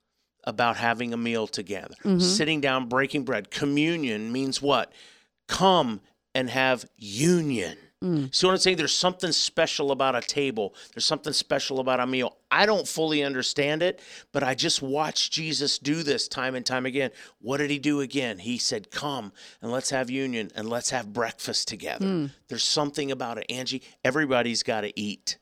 about 0.45 0.77
having 0.77 1.15
a 1.15 1.17
meal 1.17 1.47
together, 1.47 1.95
mm-hmm. 2.05 2.19
sitting 2.19 2.61
down, 2.61 2.91
breaking 2.91 3.25
bread. 3.25 3.51
Communion 3.51 4.33
means 4.33 4.61
what? 4.61 4.93
Come 5.49 6.03
and 6.35 6.51
have 6.51 6.85
union. 6.99 7.79
Mm. 8.05 8.35
See 8.35 8.47
what 8.47 8.53
I'm 8.53 8.59
saying? 8.59 8.77
There's 8.77 8.95
something 8.95 9.33
special 9.33 9.91
about 9.91 10.15
a 10.15 10.21
table. 10.21 10.75
There's 10.93 11.07
something 11.07 11.33
special 11.33 11.81
about 11.81 12.01
a 12.01 12.07
meal. 12.07 12.37
I 12.51 12.67
don't 12.67 12.87
fully 12.87 13.23
understand 13.23 13.83
it, 13.83 14.01
but 14.31 14.43
I 14.43 14.55
just 14.55 14.83
watched 14.83 15.33
Jesus 15.33 15.79
do 15.79 16.03
this 16.03 16.29
time 16.29 16.55
and 16.55 16.67
time 16.67 16.85
again. 16.85 17.11
What 17.41 17.57
did 17.57 17.71
he 17.71 17.79
do 17.79 18.01
again? 18.01 18.39
He 18.39 18.59
said, 18.59 18.91
Come 18.91 19.33
and 19.63 19.73
let's 19.73 19.91
have 19.91 20.11
union 20.11 20.51
and 20.55 20.69
let's 20.69 20.91
have 20.91 21.13
breakfast 21.13 21.67
together. 21.67 22.05
Mm. 22.05 22.31
There's 22.49 22.65
something 22.65 23.11
about 23.11 23.39
it, 23.39 23.47
Angie. 23.49 23.83
Everybody's 24.05 24.63
got 24.63 24.83
to 24.83 25.01
eat. 25.01 25.39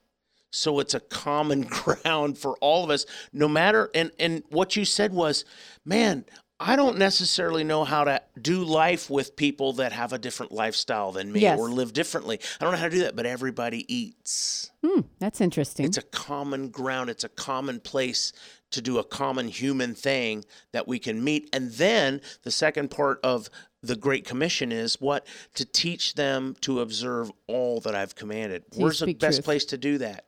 So 0.53 0.79
it's 0.79 0.95
a 0.95 1.01
common 1.01 1.63
ground 1.69 2.39
for 2.39 2.57
all 2.59 2.85
of 2.85 2.91
us, 2.91 3.07
no 3.33 3.49
matter. 3.49 3.91
And, 3.95 4.13
and 4.21 4.45
what 4.51 4.77
you 4.77 4.85
said 4.85 5.13
was, 5.13 5.45
man, 5.85 6.25
I 6.63 6.77
don't 6.77 6.97
necessarily 6.99 7.65
know 7.65 7.85
how 7.85 8.05
to 8.05 8.23
do 8.41 8.63
life 8.65 9.11
with 9.11 9.37
people 9.37 9.73
that 9.75 9.93
have 9.93 10.13
a 10.13 10.19
different 10.19 10.53
lifestyle 10.53 11.13
than 11.13 11.33
me 11.33 11.41
Yes. 11.41 11.59
or 11.59 11.69
live 11.71 11.93
differently. 11.93 12.39
I 12.61 12.65
don't 12.65 12.73
know 12.73 12.79
how 12.79 12.85
to 12.89 12.91
do 12.91 13.01
that, 13.01 13.17
but 13.17 13.27
everybody 13.27 13.85
eats. 13.93 14.71
Hmm, 14.85 15.01
that's 15.19 15.41
interesting. 15.41 15.85
It's 15.87 15.97
a 15.99 16.03
common 16.03 16.69
ground, 16.69 17.11
it's 17.11 17.25
a 17.25 17.29
common 17.29 17.81
place 17.81 18.33
to 18.71 18.81
do 18.81 18.99
a 18.99 19.05
common 19.05 19.49
human 19.49 19.95
thing 19.95 20.45
that 20.73 20.89
we 20.89 20.99
can 20.99 21.23
meet. 21.23 21.49
And 21.53 21.73
then 21.73 22.21
the 22.43 22.51
second 22.51 22.91
part 22.91 23.21
of 23.23 23.51
the 23.83 23.97
Great 23.97 24.25
Commission 24.25 24.73
is 24.73 25.01
what? 25.01 25.27
To 25.57 25.65
teach 25.65 26.15
them 26.15 26.55
to 26.63 26.81
observe 26.81 27.31
all 27.49 27.81
that 27.81 27.95
I've 27.95 28.15
commanded. 28.15 28.65
Where's 28.77 29.01
the 29.01 29.13
best 29.15 29.39
truth. 29.39 29.45
place 29.45 29.65
to 29.67 29.77
do 29.79 29.99
that? 29.99 30.25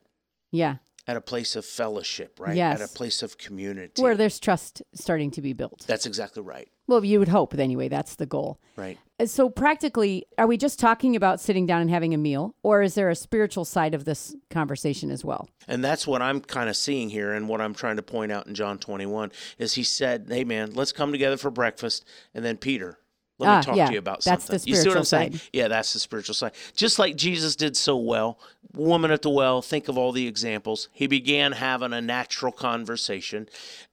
yeah. 0.51 0.77
At 1.07 1.17
a 1.17 1.21
place 1.21 1.55
of 1.55 1.67
fellowship, 1.67 2.41
right? 2.41 2.57
Yes. 2.57 2.81
At 2.81 2.91
a 2.91 2.93
place 2.93 3.23
of 3.23 3.37
community. 3.37 4.01
Where 4.01 4.15
there's 4.17 4.41
trust 4.41 4.83
starting 4.95 5.31
to 5.33 5.43
be 5.43 5.53
built. 5.53 5.85
That's 5.87 6.07
exactly 6.07 6.43
right. 6.43 6.69
Well, 6.87 7.05
you 7.05 7.19
would 7.19 7.29
hope, 7.29 7.55
anyway, 7.55 7.89
that's 7.89 8.17
the 8.17 8.27
goal. 8.27 8.59
Right. 8.77 8.99
Uh, 9.21 9.27
So, 9.27 9.49
practically, 9.51 10.27
are 10.39 10.47
we 10.47 10.57
just 10.57 10.79
talking 10.79 11.15
about 11.17 11.41
sitting 11.41 11.67
down 11.67 11.81
and 11.83 11.91
having 11.91 12.15
a 12.15 12.19
meal, 12.19 12.55
or 12.63 12.83
is 12.83 12.95
there 12.95 13.09
a 13.11 13.15
spiritual 13.15 13.65
side 13.65 13.95
of 13.95 14.05
this 14.05 14.35
conversation 14.51 15.11
as 15.11 15.25
well? 15.25 15.49
And 15.69 15.85
that's 15.85 16.07
what 16.07 16.23
I'm 16.23 16.41
kind 16.41 16.69
of 16.71 16.77
seeing 16.77 17.11
here 17.11 17.33
and 17.33 17.49
what 17.49 17.61
I'm 17.61 17.75
trying 17.75 17.97
to 17.97 18.03
point 18.03 18.33
out 18.33 18.47
in 18.47 18.55
John 18.55 18.79
21 18.79 19.31
is 19.59 19.75
he 19.75 19.83
said, 19.83 20.27
"Hey 20.29 20.45
man, 20.45 20.73
let's 20.75 20.93
come 20.93 21.13
together 21.13 21.37
for 21.37 21.51
breakfast." 21.51 22.05
And 22.35 22.45
then 22.45 22.57
Peter, 22.59 22.99
let 23.39 23.49
Ah, 23.49 23.59
me 23.59 23.65
talk 23.65 23.77
yeah, 23.77 23.87
to 23.87 23.93
you 23.93 23.99
about 23.99 24.23
that's 24.25 24.45
something. 24.45 24.63
the 24.65 24.71
you 24.71 24.77
see 24.77 24.89
what 24.89 24.99
I'm 24.99 25.05
saying? 25.05 25.33
side. 25.33 25.41
Yeah, 25.53 25.69
that's 25.69 25.93
the 25.93 25.99
spiritual 25.99 26.35
side. 26.35 26.53
Just 26.77 26.99
like 26.99 27.17
Jesus 27.17 27.57
did 27.57 27.77
so 27.77 27.97
well. 27.97 28.39
Woman 28.75 29.11
at 29.11 29.23
the 29.23 29.31
well, 29.31 29.61
think 29.63 29.89
of 29.89 29.99
all 29.99 30.13
the 30.13 30.27
examples. 30.27 30.89
He 30.93 31.07
began 31.07 31.53
having 31.53 31.93
a 31.93 32.01
natural 32.01 32.53
conversation 32.53 33.49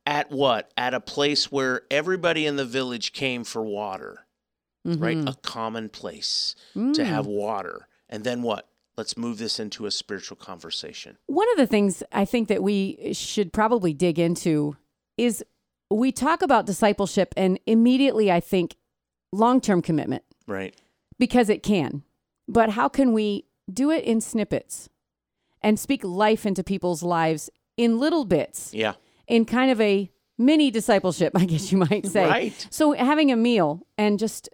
at 0.06 0.32
what? 0.32 0.72
At 0.78 0.94
a 0.94 1.00
place 1.00 1.52
where 1.52 1.82
everybody 1.90 2.46
in 2.46 2.56
the 2.56 2.66
village 2.66 3.14
came 3.14 3.44
for 3.44 3.64
water. 3.64 4.26
Right? 4.84 5.18
Mhm. 5.18 5.30
A 5.30 5.36
common 5.42 5.90
place 5.90 6.56
Mm. 6.76 6.94
to 6.96 7.06
have 7.06 7.28
water. 7.28 7.88
And 8.10 8.24
then 8.24 8.42
what? 8.42 8.68
Let's 8.98 9.16
move 9.16 9.38
this 9.38 9.60
into 9.60 9.86
a 9.86 9.92
spiritual 9.92 10.38
conversation. 10.38 11.18
One 11.28 11.48
of 11.52 11.58
the 11.58 11.68
things 11.68 12.04
I 12.12 12.26
think 12.26 12.48
that 12.50 12.62
we 12.64 13.14
should 13.14 13.54
probably 13.54 13.94
dig 13.94 14.18
into 14.20 14.76
is 15.18 15.44
we 15.92 16.12
talk 16.12 16.42
about 16.42 16.66
discipleship, 16.66 17.34
and 17.38 17.60
immediately 17.66 18.32
I 18.32 18.40
think 18.40 18.76
long 19.32 19.62
term 19.62 19.82
commitment 19.82 20.24
Right. 20.48 20.76
because 21.18 21.50
it 21.50 21.64
can. 21.64 22.04
But 22.48 22.72
how 22.72 22.90
can 22.90 23.14
we 23.14 23.46
do 23.72 23.90
it 23.92 24.04
in 24.04 24.20
snippets 24.22 24.90
and 25.62 25.80
speak 25.80 26.04
life 26.04 26.46
into 26.46 26.64
people's 26.64 27.04
lives 27.04 27.50
in 27.78 28.00
little 28.00 28.26
bits, 28.26 28.74
Yeah. 28.74 28.94
in 29.28 29.46
kind 29.46 29.72
of 29.72 29.80
a 29.80 30.12
mini 30.38 30.72
discipleship, 30.72 31.32
I 31.36 31.46
guess 31.46 31.72
you 31.72 31.78
might 31.78 32.06
say? 32.08 32.28
Right. 32.28 32.68
So 32.70 32.92
having 32.94 33.32
a 33.32 33.36
meal 33.38 33.86
and 33.98 34.20
just 34.20 34.50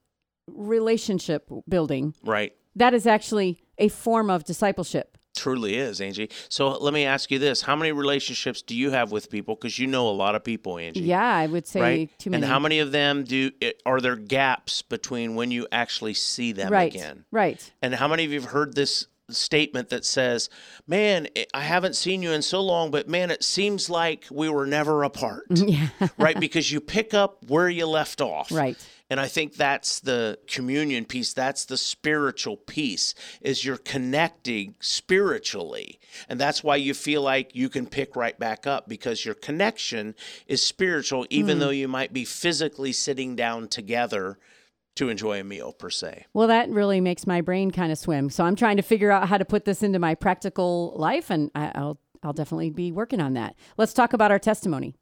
relationship 0.47 1.49
building, 1.67 2.13
Right. 2.23 2.53
that 2.75 2.93
is 2.93 3.07
actually 3.07 3.59
a 3.77 3.89
form 3.89 4.29
of 4.29 4.43
discipleship. 4.43 5.16
Truly 5.37 5.75
is, 5.75 6.01
Angie. 6.01 6.29
So 6.49 6.69
let 6.69 6.93
me 6.93 7.05
ask 7.05 7.29
you 7.31 7.39
this: 7.39 7.61
How 7.61 7.75
many 7.75 7.91
relationships 7.91 8.61
do 8.61 8.75
you 8.75 8.91
have 8.91 9.11
with 9.11 9.29
people? 9.29 9.55
Because 9.55 9.77
you 9.79 9.85
know 9.87 10.07
a 10.09 10.11
lot 10.11 10.35
of 10.35 10.43
people, 10.43 10.77
Angie. 10.77 11.01
Yeah, 11.01 11.23
I 11.23 11.45
would 11.45 11.67
say 11.67 11.79
Right. 11.81 12.09
too 12.19 12.29
many. 12.31 12.43
And 12.43 12.51
how 12.51 12.59
many 12.59 12.79
of 12.79 12.91
them 12.91 13.23
do? 13.23 13.51
Eh, 13.61 13.71
are 13.85 14.01
there 14.01 14.15
gaps 14.15 14.81
between 14.81 15.35
when 15.35 15.51
you 15.51 15.67
actually 15.71 16.15
see 16.15 16.51
them 16.51 16.71
right, 16.71 16.93
again? 16.93 17.25
right. 17.31 17.71
And 17.81 17.93
how 17.95 18.07
many 18.07 18.25
of 18.25 18.31
you 18.31 18.41
have 18.41 18.49
heard 18.51 18.75
this 18.75 19.05
statement 19.29 19.89
that 19.89 20.05
says, 20.05 20.49
"Man, 20.87 21.27
I- 21.37 21.45
I 21.53 21.61
haven't 21.61 21.95
seen 21.97 22.21
you 22.21 22.31
in 22.31 22.41
so 22.41 22.61
long, 22.61 22.91
but 22.91 23.09
man, 23.09 23.29
it 23.29 23.43
seems 23.43 23.89
like 23.89 24.25
we 24.31 24.47
were 24.49 24.65
never 24.65 25.03
apart." 25.03 25.43
Yeah, 25.51 25.89
right? 26.17 26.39
Because 26.39 26.71
you 26.71 26.79
pick 26.79 27.13
up 27.13 27.43
where 27.47 27.69
you 27.69 27.85
left 27.87 28.21
off. 28.21 28.51
right. 28.51 28.77
And 29.09 29.19
I 29.19 29.27
think 29.27 29.55
that's 29.55 30.01
the 30.01 30.37
communion 30.47 31.05
piece. 31.05 31.33
That's 31.33 31.65
the 31.65 31.77
spiritual 31.77 32.57
piece 32.57 33.13
is 33.41 33.63
you're 33.63 33.77
connecting 33.77 34.75
spiritually. 34.79 35.99
And 36.27 36.39
that's 36.39 36.63
why 36.63 36.75
you 36.75 36.93
feel 36.93 37.21
like 37.21 37.55
you 37.55 37.69
can 37.69 37.87
pick 37.87 38.15
right 38.15 38.37
back 38.37 38.67
up 38.67 38.89
because 38.89 39.23
your 39.23 39.35
connection 39.35 40.15
is 40.45 40.61
spiritual, 40.61 41.25
even 41.29 41.55
hmm. 41.55 41.61
though 41.61 41.69
you 41.69 41.87
might 41.87 42.11
be 42.11 42.25
physically 42.25 42.91
sitting 42.91 43.35
down 43.35 43.69
together 43.69 44.37
to 44.97 45.09
enjoy 45.09 45.39
a 45.39 45.43
meal 45.43 45.71
per 45.71 45.89
se. 45.89 46.25
Well, 46.33 46.47
that 46.47 46.69
really 46.69 46.99
makes 46.99 47.27
my 47.27 47.41
brain 47.41 47.71
kind 47.71 47.91
of 47.91 47.97
swim. 47.97 48.29
So 48.29 48.43
I'm 48.43 48.55
trying 48.55 48.77
to 48.77 48.83
figure 48.83 49.11
out 49.11 49.29
how 49.29 49.37
to 49.37 49.45
put 49.45 49.63
this 49.63 49.83
into 49.83 49.99
my 49.99 50.15
practical 50.15 50.93
life, 50.97 51.29
and 51.29 51.51
I, 51.55 51.71
I'll 51.75 51.99
I'll 52.27 52.33
definitely 52.33 52.71
be 52.71 52.91
working 52.91 53.21
on 53.21 53.35
that. 53.35 53.55
Let's 53.77 53.93
talk 53.93 54.11
about 54.11 54.31
our 54.31 54.37
testimony. 54.37 54.93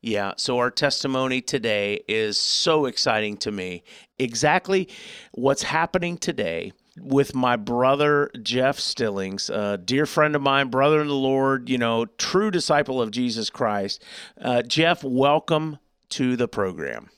Yeah. 0.00 0.32
So 0.36 0.58
our 0.58 0.68
testimony 0.68 1.40
today 1.40 2.00
is 2.08 2.36
so 2.36 2.86
exciting 2.86 3.36
to 3.38 3.52
me. 3.52 3.84
Exactly 4.18 4.88
what's 5.30 5.62
happening 5.62 6.18
today 6.18 6.72
with 7.00 7.36
my 7.36 7.54
brother 7.54 8.32
Jeff 8.42 8.80
Stillings, 8.80 9.48
a 9.48 9.78
dear 9.78 10.06
friend 10.06 10.34
of 10.34 10.42
mine, 10.42 10.70
brother 10.70 11.00
in 11.00 11.06
the 11.06 11.14
Lord, 11.14 11.68
you 11.68 11.78
know, 11.78 12.06
true 12.18 12.50
disciple 12.50 13.00
of 13.00 13.12
Jesus 13.12 13.48
Christ. 13.48 14.02
Uh, 14.40 14.62
Jeff, 14.62 15.04
welcome 15.04 15.78
to 16.08 16.34
the 16.34 16.48
program. 16.48 17.10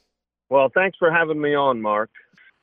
Well, 0.51 0.71
thanks 0.75 0.99
for 0.99 1.11
having 1.11 1.41
me 1.41 1.55
on, 1.55 1.81
Mark. 1.81 2.11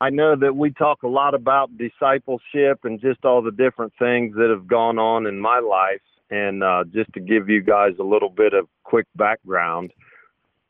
I 0.00 0.10
know 0.10 0.36
that 0.36 0.54
we 0.54 0.70
talk 0.70 1.02
a 1.02 1.08
lot 1.08 1.34
about 1.34 1.76
discipleship 1.76 2.84
and 2.84 3.00
just 3.00 3.24
all 3.24 3.42
the 3.42 3.50
different 3.50 3.92
things 3.98 4.36
that 4.36 4.50
have 4.50 4.68
gone 4.68 5.00
on 5.00 5.26
in 5.26 5.40
my 5.40 5.58
life. 5.58 6.00
And 6.32 6.64
uh, 6.64 6.84
just 6.90 7.12
to 7.12 7.20
give 7.20 7.50
you 7.50 7.60
guys 7.60 7.92
a 8.00 8.02
little 8.02 8.30
bit 8.30 8.54
of 8.54 8.66
quick 8.84 9.06
background, 9.16 9.92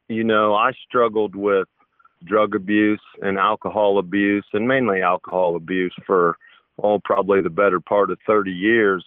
you 0.09 0.25
know, 0.25 0.55
I 0.55 0.73
struggled 0.89 1.37
with 1.37 1.69
drug 2.25 2.57
abuse 2.57 3.01
and 3.21 3.39
alcohol 3.39 3.99
abuse, 3.99 4.45
and 4.53 4.67
mainly 4.67 5.03
alcohol 5.03 5.55
abuse 5.55 5.95
for, 6.05 6.37
oh, 6.83 6.99
probably 7.05 7.43
the 7.43 7.51
better 7.51 7.79
part 7.79 8.11
of 8.11 8.19
30 8.27 8.51
years. 8.51 9.05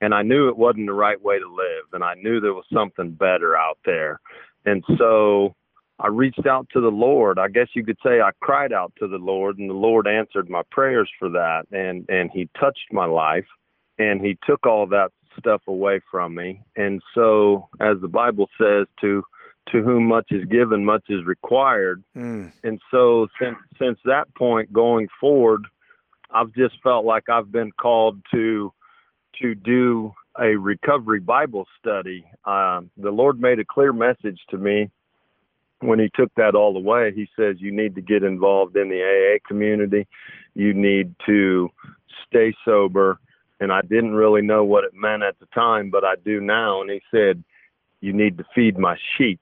And 0.00 0.12
I 0.12 0.22
knew 0.22 0.48
it 0.48 0.56
wasn't 0.56 0.86
the 0.86 0.94
right 0.94 1.22
way 1.22 1.38
to 1.38 1.48
live, 1.48 1.84
and 1.92 2.02
I 2.02 2.14
knew 2.14 2.40
there 2.40 2.54
was 2.54 2.66
something 2.72 3.12
better 3.12 3.56
out 3.56 3.78
there. 3.84 4.18
And 4.66 4.82
so 4.98 5.54
I 6.00 6.08
reached 6.08 6.44
out 6.44 6.66
to 6.72 6.80
the 6.80 6.88
Lord. 6.88 7.38
I 7.38 7.46
guess 7.46 7.68
you 7.74 7.84
could 7.84 7.98
say 8.04 8.20
I 8.20 8.30
cried 8.40 8.72
out 8.72 8.92
to 8.98 9.06
the 9.06 9.18
Lord 9.18 9.58
and 9.58 9.70
the 9.70 9.74
Lord 9.74 10.08
answered 10.08 10.50
my 10.50 10.62
prayers 10.72 11.08
for 11.20 11.28
that 11.28 11.66
and 11.70 12.04
and 12.08 12.30
he 12.32 12.48
touched 12.58 12.92
my 12.92 13.04
life 13.04 13.46
and 13.98 14.20
he 14.20 14.36
took 14.44 14.66
all 14.66 14.86
that 14.88 15.12
stuff 15.38 15.62
away 15.66 16.00
from 16.10 16.34
me. 16.34 16.62
And 16.76 17.02
so 17.14 17.68
as 17.80 18.00
the 18.00 18.08
Bible 18.08 18.48
says 18.58 18.86
to 19.00 19.22
to 19.72 19.82
whom 19.82 20.06
much 20.06 20.26
is 20.30 20.44
given 20.44 20.84
much 20.84 21.04
is 21.08 21.24
required. 21.24 22.04
Mm, 22.14 22.52
And 22.64 22.80
so 22.90 23.28
since 23.40 23.56
since 23.78 23.98
that 24.04 24.32
point 24.34 24.72
going 24.72 25.08
forward, 25.20 25.66
I've 26.30 26.52
just 26.52 26.74
felt 26.82 27.04
like 27.04 27.28
I've 27.28 27.50
been 27.50 27.72
called 27.72 28.18
to 28.32 28.72
to 29.40 29.54
do 29.54 30.12
a 30.38 30.56
recovery 30.56 31.20
Bible 31.20 31.66
study. 31.80 32.24
Um, 32.44 32.90
the 32.96 33.10
Lord 33.10 33.40
made 33.40 33.58
a 33.58 33.64
clear 33.64 33.92
message 33.92 34.40
to 34.50 34.58
me 34.58 34.90
when 35.80 35.98
He 35.98 36.10
took 36.14 36.32
that 36.36 36.54
all 36.54 36.76
away. 36.76 37.12
He 37.14 37.28
says 37.36 37.56
you 37.58 37.72
need 37.72 37.94
to 37.94 38.00
get 38.02 38.22
involved 38.22 38.76
in 38.76 38.88
the 38.90 39.02
AA 39.02 39.38
community. 39.48 40.06
You 40.54 40.74
need 40.74 41.14
to 41.26 41.70
stay 42.26 42.54
sober. 42.64 43.18
And 43.60 43.72
I 43.72 43.82
didn't 43.82 44.14
really 44.14 44.42
know 44.42 44.64
what 44.64 44.84
it 44.84 44.92
meant 44.94 45.22
at 45.22 45.38
the 45.38 45.46
time, 45.46 45.90
but 45.90 46.04
I 46.04 46.14
do 46.24 46.40
now. 46.40 46.80
And 46.80 46.90
He 46.90 47.00
said 47.10 47.42
you 48.00 48.12
need 48.12 48.36
to 48.38 48.44
feed 48.54 48.78
my 48.78 48.96
sheep. 49.16 49.40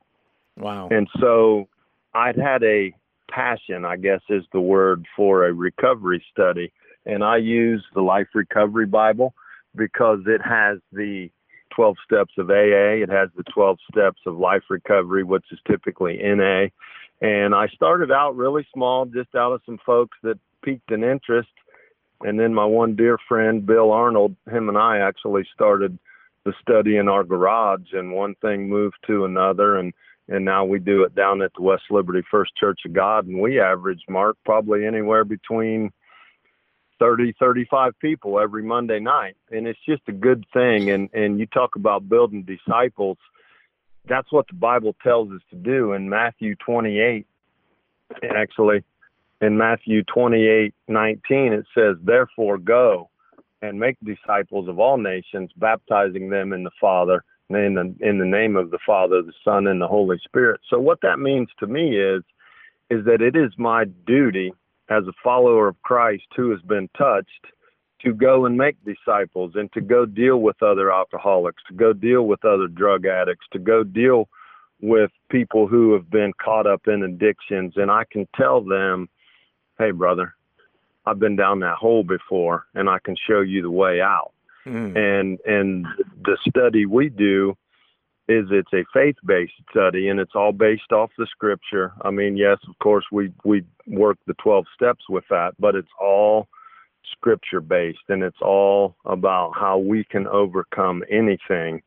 wow. 0.57 0.88
And 0.90 1.09
so 1.19 1.69
I'd 2.14 2.37
had 2.37 2.62
a 2.62 2.95
passion, 3.31 3.85
I 3.85 3.97
guess 3.97 4.21
is 4.28 4.45
the 4.52 4.61
word, 4.61 5.07
for 5.16 5.47
a 5.47 5.52
recovery 5.52 6.25
study. 6.31 6.73
And 7.07 7.25
I 7.25 7.38
use 7.38 7.85
the 7.95 8.02
Life 8.02 8.28
Recovery 8.35 8.87
Bible 8.87 9.35
because 9.75 10.21
it 10.26 10.40
has 10.42 10.78
the 10.92 11.31
12 11.75 11.97
steps 12.04 12.35
of 12.38 12.50
AA, 12.50 13.02
it 13.02 13.09
has 13.09 13.31
the 13.37 13.45
12 13.45 13.78
steps 13.90 14.21
of 14.26 14.37
life 14.37 14.62
recovery, 14.69 15.25
which 15.25 15.45
is 15.50 15.59
typically 15.66 16.21
NA. 16.23 16.66
And 17.21 17.54
I 17.54 17.69
started 17.69 18.11
out 18.12 18.37
really 18.37 18.66
small, 18.75 19.07
just 19.07 19.35
out 19.35 19.52
of 19.52 19.62
some 19.64 19.78
folks 19.85 20.19
that 20.23 20.38
piqued 20.62 20.90
an 20.90 21.02
interest. 21.02 21.49
And 22.25 22.38
then 22.38 22.55
my 22.55 22.64
one 22.64 22.97
dear 22.97 23.19
friend, 23.29 23.64
Bill 23.67 23.91
Arnold, 23.91 24.37
him 24.50 24.69
and 24.69 24.79
I 24.79 24.99
actually 24.99 25.47
started 25.55 25.99
the 26.45 26.52
study 26.61 26.97
in 26.97 27.09
our 27.09 27.25
garage, 27.25 27.93
and 27.93 28.12
one 28.12 28.35
thing 28.37 28.69
moved 28.69 28.97
to 29.07 29.25
another. 29.25 29.76
And 29.79 29.93
and 30.29 30.45
now 30.45 30.64
we 30.64 30.79
do 30.79 31.02
it 31.02 31.14
down 31.14 31.43
at 31.43 31.52
the 31.55 31.62
West 31.62 31.85
Liberty 31.91 32.23
First 32.31 32.57
Church 32.57 32.81
of 32.87 32.93
God, 32.93 33.26
and 33.26 33.41
we 33.41 33.61
average 33.61 34.02
Mark 34.09 34.37
probably 34.45 34.87
anywhere 34.87 35.25
between 35.25 35.93
30 36.99 37.35
35 37.41 37.99
people 37.99 38.38
every 38.38 38.62
monday 38.62 39.00
night. 39.00 39.37
And 39.50 39.67
it's 39.67 39.79
just 39.87 40.02
a 40.07 40.12
good 40.12 40.45
thing. 40.52 40.91
And 40.91 41.11
and 41.12 41.41
you 41.41 41.47
talk 41.47 41.75
about 41.75 42.09
building 42.09 42.45
disciples. 42.45 43.19
That's 44.09 44.31
what 44.31 44.47
the 44.47 44.55
bible 44.55 44.95
tells 45.02 45.33
us 45.33 45.41
to 45.50 45.57
do. 45.57 45.93
In 45.95 46.09
matthew 46.09 46.55
28 46.57 47.26
actually 48.37 48.85
in 49.42 49.56
matthew 49.56 50.02
28 50.04 50.75
19 50.88 51.52
it 51.52 51.66
says 51.75 51.96
therefore 52.02 52.58
go 52.58 53.11
and 53.61 53.78
make 53.78 53.96
disciples 54.04 54.68
of 54.68 54.78
all 54.78 54.96
nations 54.96 55.50
baptizing 55.56 56.30
them 56.30 56.52
in 56.52 56.64
the 56.64 56.70
father 56.80 57.22
in 57.50 57.75
the 57.75 57.94
in 58.00 58.18
the 58.18 58.25
name 58.25 58.56
of 58.56 58.70
the 58.70 58.78
father 58.87 59.22
the 59.22 59.32
son 59.44 59.66
and 59.66 59.80
the 59.80 59.87
holy 59.87 60.18
spirit 60.25 60.61
so 60.70 60.78
what 60.78 61.00
that 61.02 61.18
means 61.18 61.49
to 61.58 61.66
me 61.66 61.96
is 61.96 62.22
is 62.90 63.04
that 63.06 63.22
it 63.22 63.37
is 63.37 63.52
my 63.56 63.84
duty 64.06 64.52
as 64.90 65.04
a 65.06 65.12
follower 65.25 65.68
of 65.68 65.80
Christ 65.82 66.26
who 66.37 66.50
has 66.50 66.61
been 66.62 66.88
touched 66.96 67.46
to 68.02 68.12
go 68.12 68.44
and 68.44 68.56
make 68.56 68.76
disciples 68.84 69.52
and 69.54 69.72
to 69.72 69.80
go 69.80 70.04
deal 70.04 70.38
with 70.38 70.62
other 70.62 70.92
alcoholics, 70.92 71.62
to 71.68 71.75
go 71.75 71.92
deal 71.92 72.26
with 72.26 72.44
other 72.44 72.66
drug 72.66 73.06
addicts, 73.06 73.46
to 73.52 73.58
go 73.58 73.82
deal 73.82 74.28
with 74.80 75.11
people 75.30 75.68
who 75.68 75.92
have 75.92 76.11
been 76.11 76.32
caught 76.42 76.66
up 76.66 76.82
in 76.87 77.02
addictions. 77.04 77.75
And 77.76 77.90
I 77.90 78.04
can 78.11 78.26
tell 78.37 78.61
them, 78.61 79.08
hey, 79.79 79.91
brother, 79.91 80.35
I've 81.07 81.19
been 81.19 81.37
down 81.37 81.61
that 81.61 81.76
hole 81.76 82.05
before 82.05 82.67
and 82.75 82.88
I 82.88 82.99
can 83.05 83.17
show 83.29 83.41
you 83.41 83.62
the 83.62 83.71
way 83.71 84.00
out. 84.00 84.33
Mm. 84.67 84.97
And 84.97 85.38
and 85.45 85.87
the 86.25 86.37
study 86.49 86.87
we 86.87 87.09
do 87.09 87.57
is 88.29 88.47
it's 88.50 88.73
a 88.73 88.85
faith-based 88.95 89.52
study 89.71 90.09
and 90.09 90.21
it's 90.21 90.37
all 90.37 90.52
based 90.52 90.93
off 90.93 91.11
the 91.19 91.26
scripture. 91.26 91.93
I 92.02 92.11
mean, 92.11 92.37
yes, 92.37 92.59
of 92.69 92.79
course 92.79 93.05
we 93.11 93.33
we 93.45 93.64
work 93.88 94.19
the 94.26 94.35
12 94.35 94.67
steps 94.75 95.05
with 95.09 95.25
that, 95.31 95.55
but 95.59 95.75
it's 95.75 95.91
all 96.00 96.49
scripture 97.11 97.61
based 97.61 98.09
and 98.09 98.23
it's 98.23 98.41
all 98.41 98.95
about 99.05 99.52
how 99.59 99.79
we 99.79 100.05
can 100.05 100.26
overcome 100.29 101.02
anything 101.11 101.83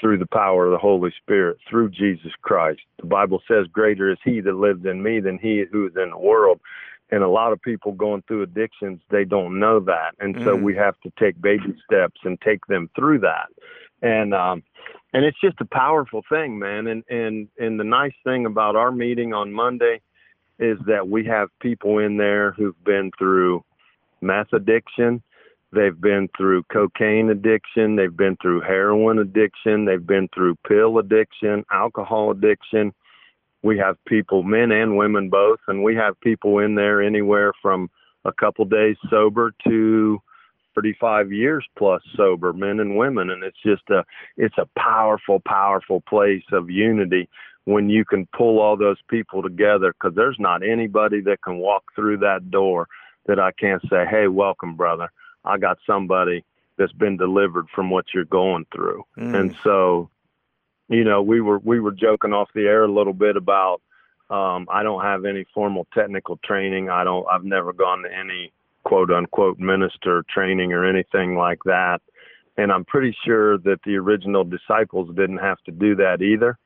through 0.00 0.18
the 0.18 0.26
power 0.26 0.66
of 0.66 0.72
the 0.72 0.78
Holy 0.78 1.12
Spirit, 1.20 1.58
through 1.68 1.90
Jesus 1.90 2.32
Christ. 2.42 2.80
The 3.00 3.06
Bible 3.06 3.42
says, 3.46 3.66
Greater 3.72 4.10
is 4.10 4.18
He 4.24 4.40
that 4.40 4.54
lives 4.54 4.84
in 4.84 5.02
me 5.02 5.20
than 5.20 5.38
He 5.38 5.64
who 5.70 5.86
is 5.86 5.92
in 5.96 6.10
the 6.10 6.18
world. 6.18 6.60
And 7.12 7.22
a 7.22 7.28
lot 7.28 7.52
of 7.52 7.60
people 7.60 7.92
going 7.92 8.22
through 8.28 8.42
addictions, 8.42 9.00
they 9.10 9.24
don't 9.24 9.58
know 9.58 9.80
that. 9.80 10.12
And 10.20 10.36
mm. 10.36 10.44
so 10.44 10.54
we 10.54 10.76
have 10.76 10.94
to 11.00 11.12
take 11.18 11.40
baby 11.40 11.74
steps 11.84 12.20
and 12.24 12.40
take 12.40 12.64
them 12.66 12.88
through 12.94 13.20
that. 13.20 13.48
And 14.00 14.32
um, 14.32 14.62
and 15.12 15.24
it's 15.24 15.40
just 15.42 15.60
a 15.60 15.64
powerful 15.64 16.22
thing, 16.28 16.58
man. 16.58 16.86
And 16.86 17.04
and 17.10 17.48
and 17.58 17.78
the 17.78 17.84
nice 17.84 18.14
thing 18.24 18.46
about 18.46 18.76
our 18.76 18.92
meeting 18.92 19.34
on 19.34 19.52
Monday 19.52 20.00
is 20.58 20.78
that 20.86 21.08
we 21.08 21.24
have 21.24 21.48
people 21.60 21.98
in 21.98 22.16
there 22.16 22.52
who've 22.52 22.84
been 22.84 23.10
through 23.18 23.64
meth 24.20 24.52
addiction, 24.52 25.22
they've 25.72 26.00
been 26.00 26.28
through 26.36 26.64
cocaine 26.72 27.30
addiction, 27.30 27.96
they've 27.96 28.16
been 28.16 28.36
through 28.42 28.60
heroin 28.62 29.18
addiction, 29.18 29.84
they've 29.84 30.06
been 30.06 30.28
through 30.34 30.56
pill 30.66 30.98
addiction, 30.98 31.64
alcohol 31.72 32.30
addiction. 32.30 32.92
We 33.62 33.78
have 33.78 33.96
people, 34.06 34.42
men 34.42 34.72
and 34.72 34.96
women 34.96 35.28
both, 35.28 35.60
and 35.68 35.82
we 35.82 35.94
have 35.96 36.20
people 36.20 36.58
in 36.58 36.74
there 36.74 37.02
anywhere 37.02 37.52
from 37.60 37.90
a 38.24 38.32
couple 38.32 38.64
days 38.64 38.96
sober 39.08 39.52
to 39.66 40.20
35 40.74 41.32
years 41.32 41.66
plus 41.76 42.02
sober 42.16 42.52
men 42.52 42.80
and 42.80 42.96
women. 42.96 43.30
And 43.30 43.42
it's 43.42 43.60
just 43.64 43.82
a 43.90 44.04
it's 44.36 44.58
a 44.58 44.68
powerful 44.78 45.40
powerful 45.46 46.00
place 46.02 46.44
of 46.52 46.70
unity 46.70 47.28
when 47.64 47.90
you 47.90 48.04
can 48.04 48.26
pull 48.36 48.60
all 48.60 48.76
those 48.76 48.98
people 49.08 49.42
together 49.42 49.92
because 49.92 50.14
there's 50.14 50.38
not 50.38 50.62
anybody 50.62 51.20
that 51.22 51.42
can 51.42 51.58
walk 51.58 51.84
through 51.94 52.18
that 52.18 52.50
door 52.50 52.86
that 53.26 53.38
I 53.38 53.52
can't 53.52 53.82
say 53.90 54.04
hey 54.10 54.28
welcome 54.28 54.76
brother 54.76 55.10
I 55.44 55.58
got 55.58 55.78
somebody 55.86 56.44
that's 56.76 56.92
been 56.92 57.16
delivered 57.16 57.66
from 57.74 57.90
what 57.90 58.06
you're 58.14 58.24
going 58.24 58.66
through 58.74 59.04
mm. 59.16 59.38
and 59.38 59.56
so 59.62 60.10
you 60.88 61.04
know 61.04 61.22
we 61.22 61.40
were 61.40 61.58
we 61.58 61.80
were 61.80 61.92
joking 61.92 62.32
off 62.32 62.48
the 62.54 62.66
air 62.66 62.84
a 62.84 62.92
little 62.92 63.12
bit 63.12 63.36
about 63.36 63.80
um, 64.30 64.68
I 64.70 64.84
don't 64.84 65.02
have 65.02 65.24
any 65.24 65.44
formal 65.52 65.88
technical 65.92 66.38
training. 66.44 66.88
I 66.88 67.02
don't. 67.02 67.26
I've 67.28 67.42
never 67.42 67.72
gone 67.72 68.04
to 68.04 68.16
any 68.16 68.52
quote 68.84 69.10
unquote 69.10 69.58
minister 69.58 70.24
training 70.30 70.72
or 70.72 70.84
anything 70.84 71.36
like 71.36 71.58
that. 71.64 72.00
And 72.56 72.70
I'm 72.70 72.84
pretty 72.84 73.16
sure 73.24 73.58
that 73.58 73.80
the 73.84 73.96
original 73.96 74.44
disciples 74.44 75.14
didn't 75.16 75.38
have 75.38 75.60
to 75.64 75.72
do 75.72 75.96
that 75.96 76.22
either. 76.22 76.58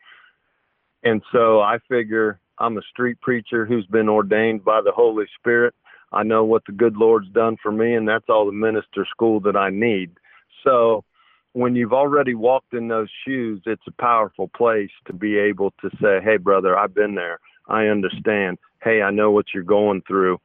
And 1.03 1.23
so 1.33 1.61
I 1.61 1.79
figure 1.89 2.39
I'm 2.59 2.77
a 2.77 2.83
street 2.83 3.21
preacher 3.21 3.65
who's 3.65 3.87
been 3.87 4.09
ordained 4.09 4.65
by 4.65 4.81
the 4.83 4.93
Holy 4.93 5.27
Spirit. 5.39 5.75
I 6.15 6.23
know 6.23 6.45
what 6.45 6.65
the 6.67 6.73
good 6.73 6.97
Lord's 6.97 7.29
done 7.31 7.57
for 7.63 7.73
me, 7.73 7.95
and 7.95 8.09
that's 8.09 8.29
all 8.29 8.47
the 8.47 8.53
minister 8.53 9.07
school 9.11 9.41
that 9.41 9.57
I 9.57 9.71
need. 9.71 10.11
So 10.63 11.05
when 11.53 11.75
you've 11.75 11.93
already 11.93 12.35
walked 12.35 12.75
in 12.75 12.89
those 12.89 13.09
shoes, 13.27 13.63
it's 13.67 13.87
a 13.87 14.03
powerful 14.03 14.49
place 14.57 14.91
to 15.07 15.13
be 15.13 15.37
able 15.39 15.73
to 15.81 15.91
say, 16.01 16.21
Hey, 16.23 16.37
brother, 16.37 16.79
I've 16.79 16.95
been 16.95 17.15
there. 17.15 17.39
I 17.69 17.87
understand. 17.87 18.59
Hey, 18.83 19.03
I 19.03 19.11
know 19.11 19.31
what 19.31 19.47
you're 19.55 19.63
going 19.63 20.03
through 20.07 20.39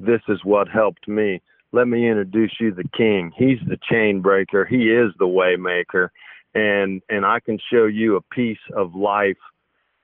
this 0.00 0.20
is 0.28 0.44
what 0.44 0.68
helped 0.68 1.08
me. 1.08 1.40
Let 1.72 1.88
me 1.88 2.08
introduce 2.08 2.54
you 2.60 2.72
the 2.72 2.88
king. 2.96 3.32
He's 3.36 3.58
the 3.66 3.78
chain 3.90 4.20
breaker. 4.20 4.64
He 4.64 4.90
is 4.90 5.12
the 5.18 5.26
way 5.26 5.56
maker. 5.56 6.12
And 6.54 7.02
and 7.08 7.26
I 7.26 7.40
can 7.40 7.58
show 7.72 7.86
you 7.86 8.16
a 8.16 8.34
piece 8.34 8.58
of 8.76 8.94
life 8.94 9.38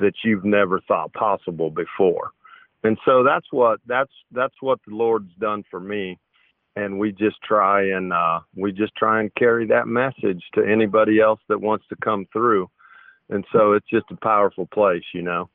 that 0.01 0.15
you've 0.25 0.45
never 0.45 0.81
thought 0.81 1.13
possible 1.13 1.71
before. 1.71 2.31
And 2.83 2.99
so 3.05 3.23
that's 3.23 3.47
what 3.51 3.81
that's 3.87 4.13
that's 4.33 4.55
what 4.61 4.79
the 4.87 4.95
Lord's 4.95 5.35
done 5.39 5.65
for 5.71 5.81
me. 5.81 6.19
And 6.77 6.99
we 6.99 7.13
just 7.13 7.37
try 7.43 7.91
and 7.91 8.13
uh, 8.13 8.41
we 8.57 8.73
just 8.73 8.95
try 8.97 9.21
and 9.21 9.35
carry 9.35 9.67
that 9.67 9.87
message 9.87 10.43
to 10.55 10.65
anybody 10.65 11.21
else 11.21 11.41
that 11.49 11.61
wants 11.61 11.85
to 11.89 11.97
come 12.03 12.27
through. 12.33 12.71
And 13.29 13.45
so 13.53 13.73
it's 13.73 13.89
just 13.89 14.07
a 14.11 14.17
powerful 14.17 14.67
place, 14.67 15.05
you 15.13 15.23
know. 15.23 15.51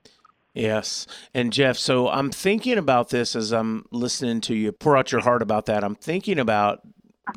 Yes. 0.53 1.05
And 1.33 1.51
Jeff, 1.51 1.77
so 1.77 2.07
I'm 2.07 2.31
thinking 2.31 2.77
about 2.77 3.09
this 3.09 3.35
as 3.35 3.51
I'm 3.51 3.85
listening 3.91 4.39
to 4.41 4.55
you 4.55 4.71
pour 4.71 4.95
out 4.95 5.11
your 5.11 5.21
heart 5.21 5.41
about 5.41 5.65
that. 5.65 5.83
I'm 5.83 5.95
thinking 5.95 6.39
about 6.39 6.81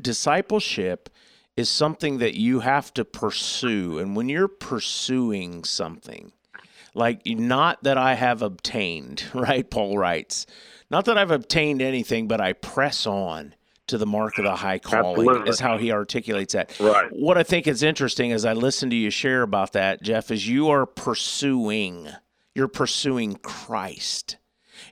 discipleship 0.01 1.09
is 1.57 1.69
something 1.69 2.19
that 2.19 2.35
you 2.35 2.61
have 2.61 2.95
to 2.95 3.05
pursue. 3.05 3.99
And 3.99 4.15
when 4.15 4.29
you're 4.29 4.47
pursuing 4.47 5.65
something, 5.65 6.33
like 6.95 7.23
not 7.27 7.83
that 7.85 7.99
I 7.99 8.15
have 8.15 8.43
obtained, 8.43 9.25
right? 9.35 9.69
Paul 9.69 9.99
writes, 9.99 10.47
not 10.91 11.05
that 11.07 11.19
I've 11.19 11.31
obtained 11.31 11.83
anything, 11.83 12.29
but 12.29 12.41
I 12.41 12.55
press 12.55 13.07
on 13.07 13.55
to 13.89 13.99
the 13.99 14.07
mark 14.07 14.39
of 14.39 14.45
the 14.45 14.57
high 14.57 14.79
calling 14.79 15.27
Absolutely. 15.29 15.51
is 15.51 15.61
how 15.61 15.79
he 15.79 15.93
articulates 15.93 16.53
that. 16.53 16.79
Right. 16.79 17.09
What 17.11 17.39
I 17.39 17.43
think 17.43 17.67
is 17.67 17.83
interesting 17.83 18.33
as 18.33 18.45
I 18.45 18.53
listen 18.53 18.91
to 18.91 18.97
you 18.97 19.11
share 19.11 19.43
about 19.43 19.73
that, 19.73 20.03
Jeff, 20.03 20.31
is 20.31 20.47
you 20.47 20.69
are 20.69 20.85
pursuing 20.87 22.09
you're 22.59 22.69
pursuing 22.69 23.37
Christ. 23.37 24.37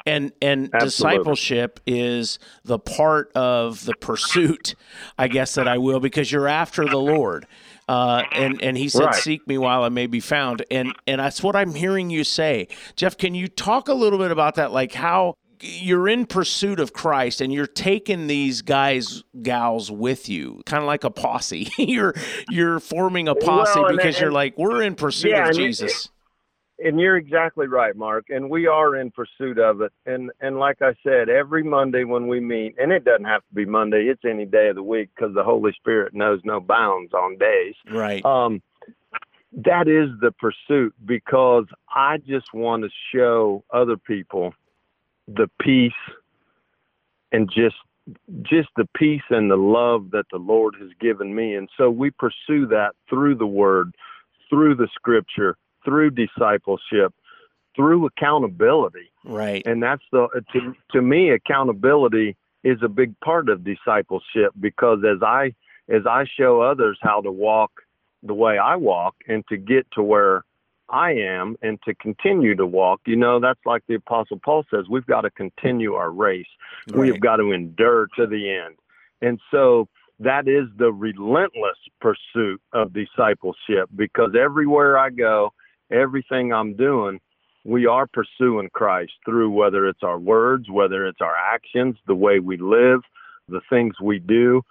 And 0.05 0.33
and 0.41 0.71
Absolutely. 0.73 0.87
discipleship 0.87 1.81
is 1.87 2.39
the 2.65 2.79
part 2.79 3.33
of 3.35 3.85
the 3.85 3.95
pursuit, 3.95 4.75
I 5.19 5.27
guess 5.29 5.55
that 5.57 5.67
I 5.67 5.79
will, 5.79 6.01
because 6.01 6.31
you're 6.31 6.49
after 6.49 6.87
the 6.87 6.99
Lord. 6.99 7.47
Uh, 7.89 8.25
and 8.33 8.61
and 8.63 8.77
he 8.77 8.89
said, 8.89 9.05
right. 9.05 9.15
"Seek 9.15 9.47
me 9.47 9.59
while 9.59 9.85
I 9.85 9.89
may 9.89 10.07
be 10.07 10.21
found." 10.21 10.65
And 10.71 10.93
and 11.07 11.21
that's 11.21 11.43
what 11.43 11.55
I'm 11.55 11.75
hearing 11.75 12.11
you 12.11 12.25
say, 12.25 12.69
Jeff. 12.97 13.17
Can 13.17 13.35
you 13.35 13.47
talk 13.47 13.89
a 13.89 13.95
little 13.95 14.19
bit 14.19 14.31
about 14.31 14.57
that? 14.57 14.73
Like 14.73 14.93
how 14.93 15.35
you're 15.61 16.09
in 16.09 16.27
pursuit 16.27 16.81
of 16.81 16.93
Christ 16.93 17.41
and 17.41 17.53
you're 17.53 17.67
taking 17.67 18.27
these 18.27 18.63
guys 18.63 19.23
gals 19.43 19.91
with 19.91 20.29
you 20.29 20.61
kind 20.67 20.83
of 20.83 20.87
like 20.87 21.05
a 21.05 21.11
posse 21.11 21.69
you're 21.79 22.15
you're 22.51 22.79
forming 22.79 23.29
a 23.29 23.35
posse 23.35 23.81
well, 23.81 23.91
because 23.91 24.17
and, 24.17 24.23
you're 24.23 24.33
like 24.33 24.57
we're 24.59 24.83
in 24.83 24.95
pursuit 24.95 25.31
yeah, 25.31 25.49
of 25.49 25.57
Jesus 25.57 26.11
and 26.79 27.01
you're 27.01 27.17
exactly 27.17 27.67
right, 27.67 27.97
Mark. 27.97 28.27
And 28.29 28.51
we 28.51 28.67
are 28.67 28.97
in 28.97 29.11
pursuit 29.11 29.59
of 29.59 29.81
it. 29.81 29.93
And 30.05 30.31
and 30.41 30.59
like 30.59 30.83
I 30.83 30.95
said, 31.03 31.29
every 31.29 31.63
Monday 31.63 32.05
when 32.05 32.29
we 32.29 32.41
meet, 32.41 32.75
and 32.79 32.93
it 32.93 33.05
doesn't 33.05 33.25
have 33.25 33.43
to 33.49 33.55
be 33.55 33.65
Monday; 33.65 34.09
it's 34.09 34.25
any 34.25 34.45
day 34.45 34.69
of 34.69 34.77
the 34.77 34.83
week 34.83 35.11
because 35.15 35.35
the 35.35 35.45
Holy 35.45 35.73
Spirit 35.73 36.15
knows 36.15 36.41
no 36.45 36.61
bounds 36.61 37.13
on 37.15 37.39
days. 37.39 37.75
Right. 37.91 38.25
Um, 38.25 38.63
that 39.53 39.89
is 39.89 40.11
the 40.21 40.33
pursuit 40.33 40.95
because 41.07 41.65
I 41.89 42.19
just 42.19 42.53
want 42.53 42.83
to 42.83 42.91
show 43.15 43.65
other 43.73 43.97
people 43.97 44.53
the 45.29 45.49
peace 45.61 45.93
and 47.33 47.51
just 47.51 47.77
just 48.43 48.69
the 48.77 48.89
peace 48.97 49.23
and 49.31 49.51
the 49.51 49.57
love 49.57 50.11
that 50.13 50.27
the 50.31 50.39
Lord 50.39 50.77
has 50.81 50.91
given 51.01 51.35
me. 51.35 51.55
And 51.55 51.69
so 51.77 51.91
we 51.91 52.11
pursue 52.11 52.67
that 52.69 52.93
through 53.09 53.37
the 53.37 53.47
Word, 53.47 53.95
through 54.49 54.77
the 54.77 54.89
Scripture 54.95 55.57
through 55.87 56.11
discipleship, 56.11 57.15
through 57.75 58.05
accountability. 58.05 59.11
Right. 59.25 59.67
And 59.67 59.83
that's 59.83 60.03
the 60.13 60.29
to 60.53 60.75
to 60.93 61.01
me 61.01 61.31
accountability 61.31 62.37
is 62.63 62.79
a 62.83 62.89
big 62.89 63.19
part 63.21 63.49
of 63.49 63.65
discipleship 63.65 64.53
because 64.61 64.99
as 65.09 65.23
I 65.23 65.55
as 65.89 66.03
I 66.07 66.27
show 66.39 66.61
others 66.61 66.99
how 67.01 67.23
to 67.23 67.33
walk 67.33 67.71
the 68.23 68.35
way 68.35 68.59
I 68.59 68.77
walk 68.77 69.15
and 69.29 69.45
to 69.49 69.57
get 69.57 69.87
to 69.93 70.03
where 70.03 70.45
I 70.89 71.13
am 71.13 71.57
and 71.63 71.79
to 71.85 71.95
continue 71.95 72.55
to 72.57 72.67
walk. 72.67 73.01
You 73.07 73.17
know, 73.17 73.41
that's 73.41 73.61
like 73.65 73.83
the 73.89 73.95
Apostle 73.95 74.41
Paul 74.45 74.65
says, 74.71 74.85
we've 74.89 75.07
got 75.07 75.23
to 75.23 75.31
continue 75.31 75.95
our 75.95 76.11
race. 76.11 76.47
Right. 76.89 77.01
We 77.01 77.09
have 77.09 77.21
got 77.21 77.37
to 77.37 77.53
endure 77.53 78.09
to 78.17 78.27
the 78.27 78.51
end. 78.51 78.77
And 79.23 79.41
so 79.51 79.89
that 80.21 80.49
is 80.49 80.67
the 80.77 80.93
relentless 80.93 81.79
pursuit 82.01 82.61
of 82.73 82.93
discipleship 82.93 83.89
because 83.95 84.33
everywhere 84.39 84.99
I 84.99 85.11
go, 85.11 85.53
everything 85.91 86.53
I'm 86.53 86.77
doing, 86.77 87.21
we 87.65 87.87
are 87.87 88.07
pursuing 88.07 88.69
Christ 88.73 89.13
through 89.25 89.51
whether 89.51 89.89
it's 89.89 90.03
our 90.03 90.19
words, 90.19 90.71
whether 90.71 91.07
it's 91.07 91.21
our 91.21 91.35
actions, 91.37 91.97
the 92.07 92.15
way 92.15 92.39
we 92.39 92.57
live, 92.57 93.01
the 93.49 93.61
things 93.71 93.95
we 94.01 94.19
do 94.19 94.63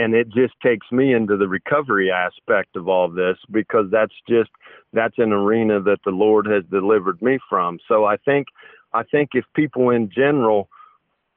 and 0.00 0.14
it 0.14 0.28
just 0.28 0.54
takes 0.62 0.86
me 0.90 1.12
into 1.12 1.36
the 1.36 1.46
recovery 1.46 2.10
aspect 2.10 2.74
of 2.74 2.88
all 2.88 3.08
this 3.10 3.36
because 3.50 3.86
that's 3.90 4.14
just 4.28 4.50
that's 4.94 5.18
an 5.18 5.32
arena 5.32 5.80
that 5.80 5.98
the 6.04 6.10
Lord 6.10 6.46
has 6.46 6.64
delivered 6.70 7.20
me 7.20 7.38
from. 7.48 7.78
So 7.86 8.06
I 8.06 8.16
think 8.16 8.46
I 8.94 9.02
think 9.02 9.30
if 9.34 9.44
people 9.54 9.90
in 9.90 10.10
general 10.10 10.68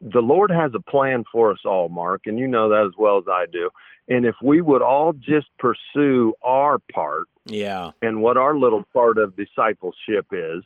the 0.04 0.22
Lord 0.22 0.52
has 0.52 0.72
a 0.76 0.82
plan 0.82 1.24
for 1.32 1.52
us 1.52 1.60
all, 1.66 1.88
Mark, 1.88 2.24
and 2.26 2.38
you 2.38 2.48
know 2.48 2.70
that 2.70 2.86
as 2.86 2.94
well 2.98 3.18
as 3.18 3.24
I 3.28 3.46
do. 3.52 3.70
And 4.10 4.26
if 4.26 4.36
we 4.44 4.60
would 4.60 4.82
all 4.82 5.14
just 5.14 5.48
pursue 5.58 6.34
our 6.44 6.80
part, 6.94 7.28
yeah, 7.46 7.92
and 8.02 8.22
what 8.22 8.36
our 8.36 8.58
little 8.58 8.84
part 8.94 9.18
of 9.18 9.36
discipleship 9.38 10.28
is, 10.32 10.64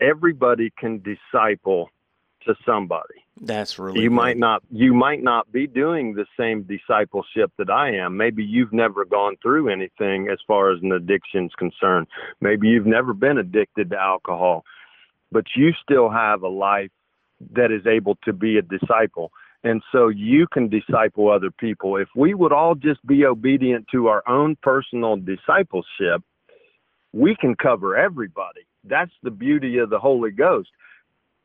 everybody 0.00 0.72
can 0.76 1.02
disciple 1.02 1.90
to 2.46 2.54
somebody. 2.66 3.24
That's 3.40 3.78
really 3.78 4.00
you 4.00 4.08
good. 4.08 4.14
might 4.14 4.38
not 4.38 4.62
you 4.72 4.92
might 4.92 5.22
not 5.22 5.50
be 5.52 5.68
doing 5.68 6.14
the 6.14 6.26
same 6.38 6.64
discipleship 6.64 7.52
that 7.58 7.70
I 7.70 7.94
am. 7.94 8.16
Maybe 8.16 8.42
you've 8.42 8.72
never 8.72 9.04
gone 9.04 9.36
through 9.40 9.68
anything 9.68 10.28
as 10.28 10.38
far 10.48 10.72
as 10.72 10.82
an 10.82 10.90
addiction's 10.90 11.52
concerned. 11.56 12.08
Maybe 12.40 12.66
you've 12.68 12.86
never 12.86 13.12
been 13.12 13.38
addicted 13.38 13.90
to 13.90 13.96
alcohol, 13.96 14.64
but 15.30 15.44
you 15.54 15.72
still 15.84 16.10
have 16.10 16.42
a 16.42 16.48
life 16.48 16.90
that 17.52 17.70
is 17.70 17.86
able 17.86 18.16
to 18.24 18.32
be 18.32 18.58
a 18.58 18.62
disciple. 18.62 19.32
And 19.64 19.82
so 19.90 20.08
you 20.08 20.46
can 20.46 20.68
disciple 20.68 21.30
other 21.30 21.50
people. 21.50 21.96
If 21.96 22.08
we 22.14 22.34
would 22.34 22.52
all 22.52 22.74
just 22.74 23.04
be 23.06 23.24
obedient 23.24 23.86
to 23.92 24.08
our 24.08 24.22
own 24.28 24.56
personal 24.62 25.16
discipleship, 25.16 26.22
we 27.12 27.34
can 27.34 27.56
cover 27.56 27.96
everybody. 27.96 28.66
That's 28.84 29.12
the 29.22 29.30
beauty 29.30 29.78
of 29.78 29.90
the 29.90 29.98
Holy 29.98 30.30
Ghost 30.30 30.68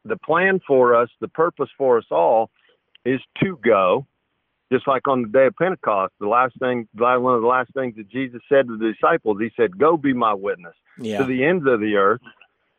the 0.05 0.17
plan 0.17 0.59
for 0.65 0.95
us, 0.95 1.09
the 1.19 1.27
purpose 1.27 1.69
for 1.77 1.97
us 1.97 2.05
all 2.11 2.49
is 3.05 3.19
to 3.41 3.57
go. 3.63 4.05
Just 4.71 4.87
like 4.87 5.07
on 5.07 5.21
the 5.21 5.27
day 5.27 5.45
of 5.45 5.55
Pentecost, 5.55 6.13
the 6.19 6.27
last 6.27 6.57
thing, 6.57 6.87
one 6.93 7.35
of 7.35 7.41
the 7.41 7.47
last 7.47 7.71
things 7.73 7.95
that 7.95 8.09
Jesus 8.09 8.41
said 8.49 8.67
to 8.67 8.77
the 8.77 8.91
disciples, 8.91 9.37
he 9.39 9.51
said, 9.55 9.77
Go 9.77 9.97
be 9.97 10.13
my 10.13 10.33
witness 10.33 10.73
yeah. 10.97 11.19
to 11.19 11.25
the 11.25 11.43
ends 11.43 11.65
of 11.67 11.79
the 11.79 11.95
earth, 11.95 12.21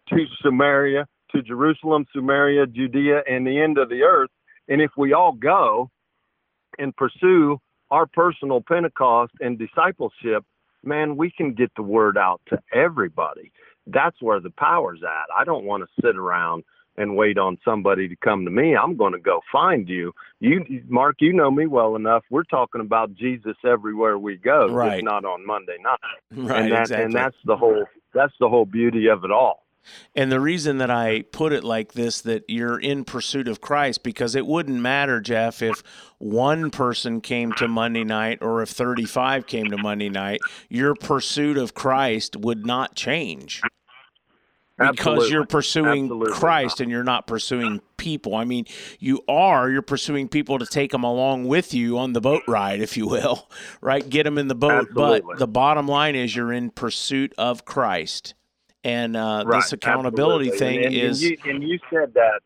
to 0.09 0.25
Samaria, 0.43 1.07
to 1.35 1.43
Jerusalem, 1.43 2.07
Samaria, 2.15 2.67
Judea, 2.67 3.23
and 3.29 3.47
the 3.47 3.61
end 3.61 3.79
of 3.79 3.89
the 3.89 4.03
earth. 4.03 4.31
And 4.69 4.81
if 4.81 4.91
we 4.97 5.13
all 5.13 5.33
go 5.33 5.91
and 6.79 6.97
pursue 6.97 7.59
our 7.91 8.07
personal 8.07 8.63
Pentecost 8.67 9.33
and 9.41 9.59
discipleship, 9.59 10.45
man, 10.83 11.17
we 11.17 11.31
can 11.31 11.55
get 11.55 11.71
the 11.77 11.83
word 11.83 12.17
out 12.17 12.41
to 12.49 12.59
everybody. 12.73 13.53
That's 13.87 14.21
where 14.21 14.41
the 14.41 14.51
power's 14.51 15.03
at. 15.03 15.27
I 15.37 15.45
don't 15.45 15.65
want 15.65 15.83
to 15.83 16.03
sit 16.03 16.17
around 16.17 16.65
and 16.97 17.17
wait 17.17 17.39
on 17.39 17.59
somebody 17.65 18.09
to 18.09 18.17
come 18.17 18.45
to 18.45 18.51
me. 18.51 18.77
I'm 18.77 18.97
going 18.97 19.13
to 19.13 19.19
go 19.19 19.41
find 19.51 19.89
you. 19.89 20.13
You, 20.41 20.65
Mark, 20.87 21.17
you 21.19 21.33
know 21.33 21.51
me 21.51 21.67
well 21.67 21.97
enough. 21.97 22.23
We're 22.31 22.45
talking 22.45 22.81
about 22.81 23.15
Jesus 23.15 23.57
everywhere 23.65 24.17
we 24.19 24.37
go, 24.37 24.69
right. 24.69 24.93
just 24.93 25.05
not 25.05 25.25
on 25.25 25.45
Monday 25.45 25.77
night. 25.83 25.99
Right, 26.33 26.63
and, 26.63 26.73
that, 26.73 26.81
exactly. 26.83 27.05
and 27.05 27.13
that's 27.13 27.37
the 27.45 27.57
whole 27.57 27.85
that's 28.13 28.33
the 28.39 28.49
whole 28.49 28.65
beauty 28.65 29.09
of 29.09 29.25
it 29.25 29.33
all. 29.33 29.64
And 30.15 30.31
the 30.31 30.41
reason 30.41 30.79
that 30.79 30.91
I 30.91 31.23
put 31.23 31.53
it 31.53 31.65
like 31.65 31.93
this, 31.93 32.21
that 32.23 32.45
you're 32.49 32.79
in 32.79 33.05
pursuit 33.05 33.49
of 33.49 33.61
Christ, 33.61 34.03
because 34.03 34.35
it 34.35 34.47
wouldn't 34.47 34.81
matter, 34.81 35.21
Jeff, 35.21 35.63
if 35.63 35.83
one 36.19 36.71
person 36.71 37.21
came 37.21 37.53
to 37.55 37.69
Monday 37.69 38.05
night 38.05 38.39
or 38.41 38.63
if 38.63 38.71
35 38.71 39.47
came 39.47 39.71
to 39.71 39.79
Monday 39.79 40.09
night, 40.09 40.41
your 40.69 40.95
pursuit 40.95 41.57
of 41.57 41.75
Christ 41.75 42.37
would 42.37 42.67
not 42.67 42.95
change 42.95 43.63
because 44.77 44.99
Absolutely. 44.99 45.31
you're 45.31 45.47
pursuing 45.47 46.05
Absolutely. 46.05 46.33
Christ 46.33 46.81
and 46.81 46.91
you're 46.91 47.05
not 47.05 47.27
pursuing 47.27 47.81
people. 47.97 48.35
I 48.35 48.45
mean, 48.45 48.67
you 48.99 49.23
are, 49.29 49.71
you're 49.71 49.83
pursuing 49.83 50.29
people 50.29 50.59
to 50.59 50.67
take 50.67 50.91
them 50.91 51.05
along 51.05 51.47
with 51.47 51.73
you 51.73 51.99
on 51.99 52.13
the 52.13 52.21
boat 52.21 52.43
ride, 52.49 52.81
if 52.81 52.97
you 52.97 53.07
will, 53.07 53.49
right? 53.81 54.09
Get 54.09 54.25
them 54.25 54.37
in 54.37 54.49
the 54.49 54.55
boat. 54.55 54.89
Absolutely. 54.89 55.21
But 55.21 55.39
the 55.39 55.47
bottom 55.47 55.87
line 55.87 56.17
is 56.17 56.35
you're 56.35 56.53
in 56.53 56.71
pursuit 56.71 57.33
of 57.39 57.65
Christ. 57.65 58.35
And 58.85 59.17
uh, 59.17 59.45
right. 59.47 59.63
this 59.63 59.73
accountability 59.73 60.51
Absolutely. 60.53 60.59
thing 60.59 60.87
and, 60.87 60.95
and, 60.95 61.11
is. 61.11 61.23
And 61.23 61.31
you, 61.31 61.51
and 61.51 61.63
you 61.63 61.79
said 61.91 62.15
that. 62.15 62.41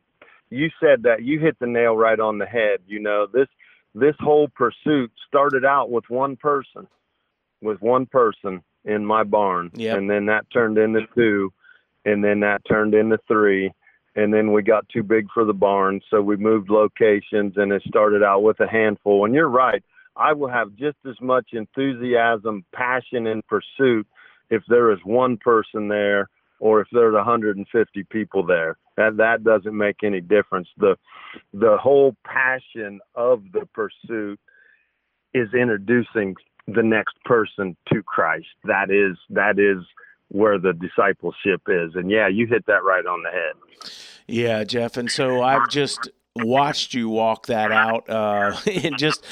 You 0.50 0.70
said 0.80 1.02
that. 1.02 1.22
You 1.22 1.40
hit 1.40 1.58
the 1.58 1.66
nail 1.66 1.96
right 1.96 2.18
on 2.18 2.38
the 2.38 2.46
head. 2.46 2.78
You 2.86 3.00
know 3.00 3.26
this. 3.32 3.48
This 3.94 4.14
whole 4.20 4.48
pursuit 4.48 5.10
started 5.26 5.64
out 5.64 5.90
with 5.90 6.04
one 6.08 6.36
person, 6.36 6.86
with 7.60 7.80
one 7.82 8.06
person 8.06 8.62
in 8.84 9.04
my 9.04 9.24
barn, 9.24 9.70
Yep. 9.74 9.98
and 9.98 10.10
then 10.10 10.26
that 10.26 10.44
turned 10.52 10.78
into 10.78 11.00
two, 11.14 11.52
and 12.04 12.22
then 12.22 12.40
that 12.40 12.62
turned 12.68 12.94
into 12.94 13.18
three 13.26 13.72
and 14.18 14.34
then 14.34 14.52
we 14.52 14.62
got 14.62 14.88
too 14.88 15.02
big 15.02 15.28
for 15.32 15.44
the 15.44 15.54
barn 15.54 16.00
so 16.10 16.20
we 16.20 16.36
moved 16.36 16.70
locations 16.70 17.56
and 17.56 17.72
it 17.72 17.82
started 17.86 18.22
out 18.22 18.42
with 18.42 18.58
a 18.60 18.66
handful 18.66 19.24
and 19.24 19.34
you're 19.34 19.48
right 19.48 19.82
i 20.16 20.32
will 20.32 20.48
have 20.48 20.74
just 20.74 20.96
as 21.08 21.14
much 21.20 21.50
enthusiasm 21.52 22.64
passion 22.74 23.26
and 23.26 23.46
pursuit 23.46 24.06
if 24.50 24.62
there 24.68 24.92
is 24.92 24.98
one 25.04 25.36
person 25.36 25.88
there 25.88 26.28
or 26.60 26.80
if 26.80 26.88
there's 26.92 27.14
150 27.14 28.04
people 28.04 28.44
there 28.44 28.76
that 28.96 29.16
that 29.16 29.44
doesn't 29.44 29.76
make 29.76 30.02
any 30.02 30.20
difference 30.20 30.68
the 30.76 30.96
the 31.52 31.76
whole 31.80 32.16
passion 32.24 33.00
of 33.14 33.42
the 33.52 33.66
pursuit 33.74 34.40
is 35.34 35.48
introducing 35.54 36.34
the 36.66 36.82
next 36.82 37.14
person 37.24 37.76
to 37.92 38.02
christ 38.02 38.46
that 38.64 38.90
is 38.90 39.16
that 39.30 39.58
is 39.58 39.84
where 40.28 40.58
the 40.58 40.72
discipleship 40.72 41.62
is. 41.68 41.94
And 41.94 42.10
yeah, 42.10 42.28
you 42.28 42.46
hit 42.46 42.66
that 42.66 42.84
right 42.84 43.04
on 43.04 43.22
the 43.22 43.30
head. 43.30 43.90
Yeah, 44.26 44.64
Jeff. 44.64 44.96
And 44.96 45.10
so 45.10 45.42
I've 45.42 45.68
just 45.68 46.10
watched 46.36 46.94
you 46.94 47.08
walk 47.08 47.46
that 47.46 47.72
out. 47.72 48.08
Uh, 48.08 48.56
and 48.66 48.98
just, 48.98 49.24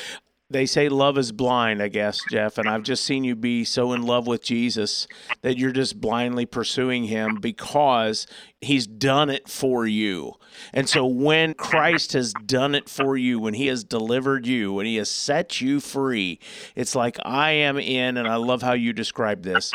they 0.48 0.66
say 0.66 0.88
love 0.88 1.18
is 1.18 1.32
blind, 1.32 1.82
I 1.82 1.88
guess, 1.88 2.20
Jeff. 2.30 2.58
And 2.58 2.68
I've 2.68 2.82
just 2.82 3.04
seen 3.04 3.24
you 3.24 3.34
be 3.34 3.64
so 3.64 3.92
in 3.92 4.02
love 4.02 4.26
with 4.26 4.42
Jesus 4.42 5.08
that 5.42 5.58
you're 5.58 5.72
just 5.72 6.00
blindly 6.00 6.46
pursuing 6.46 7.04
him 7.04 7.36
because 7.40 8.26
he's 8.60 8.86
done 8.86 9.30
it 9.30 9.48
for 9.48 9.86
you. 9.86 10.34
And 10.72 10.88
so 10.88 11.06
when 11.06 11.54
Christ 11.54 12.12
has 12.14 12.32
done 12.44 12.74
it 12.74 12.88
for 12.88 13.16
you, 13.16 13.38
when 13.38 13.54
he 13.54 13.66
has 13.66 13.84
delivered 13.84 14.46
you, 14.46 14.72
when 14.72 14.86
he 14.86 14.96
has 14.96 15.10
set 15.10 15.60
you 15.60 15.80
free, 15.80 16.40
it's 16.74 16.94
like 16.94 17.18
I 17.24 17.50
am 17.52 17.78
in, 17.78 18.16
and 18.16 18.26
I 18.26 18.36
love 18.36 18.62
how 18.62 18.72
you 18.72 18.92
describe 18.92 19.42
this. 19.42 19.72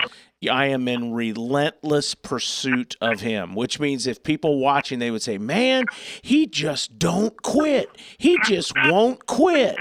I 0.49 0.67
am 0.67 0.87
in 0.87 1.13
relentless 1.13 2.15
pursuit 2.15 2.95
of 2.99 3.19
him, 3.19 3.53
which 3.53 3.79
means 3.79 4.07
if 4.07 4.23
people 4.23 4.59
watching, 4.59 4.97
they 4.97 5.11
would 5.11 5.21
say, 5.21 5.37
man, 5.37 5.85
he 6.23 6.47
just 6.47 6.97
don't 6.97 7.39
quit. 7.43 7.89
He 8.17 8.39
just 8.45 8.73
won't 8.85 9.27
quit. 9.27 9.77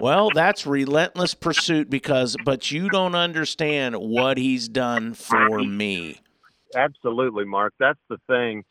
Well, 0.00 0.30
that's 0.34 0.66
relentless 0.66 1.34
pursuit 1.34 1.90
because, 1.90 2.36
but 2.42 2.70
you 2.70 2.88
don't 2.88 3.14
understand 3.14 3.96
what 3.96 4.38
he's 4.38 4.66
done 4.68 5.12
for 5.12 5.58
me. 5.58 6.20
Absolutely, 6.74 7.44
Mark. 7.44 7.74
That's 7.78 7.98
the 8.08 8.18
thing. 8.26 8.64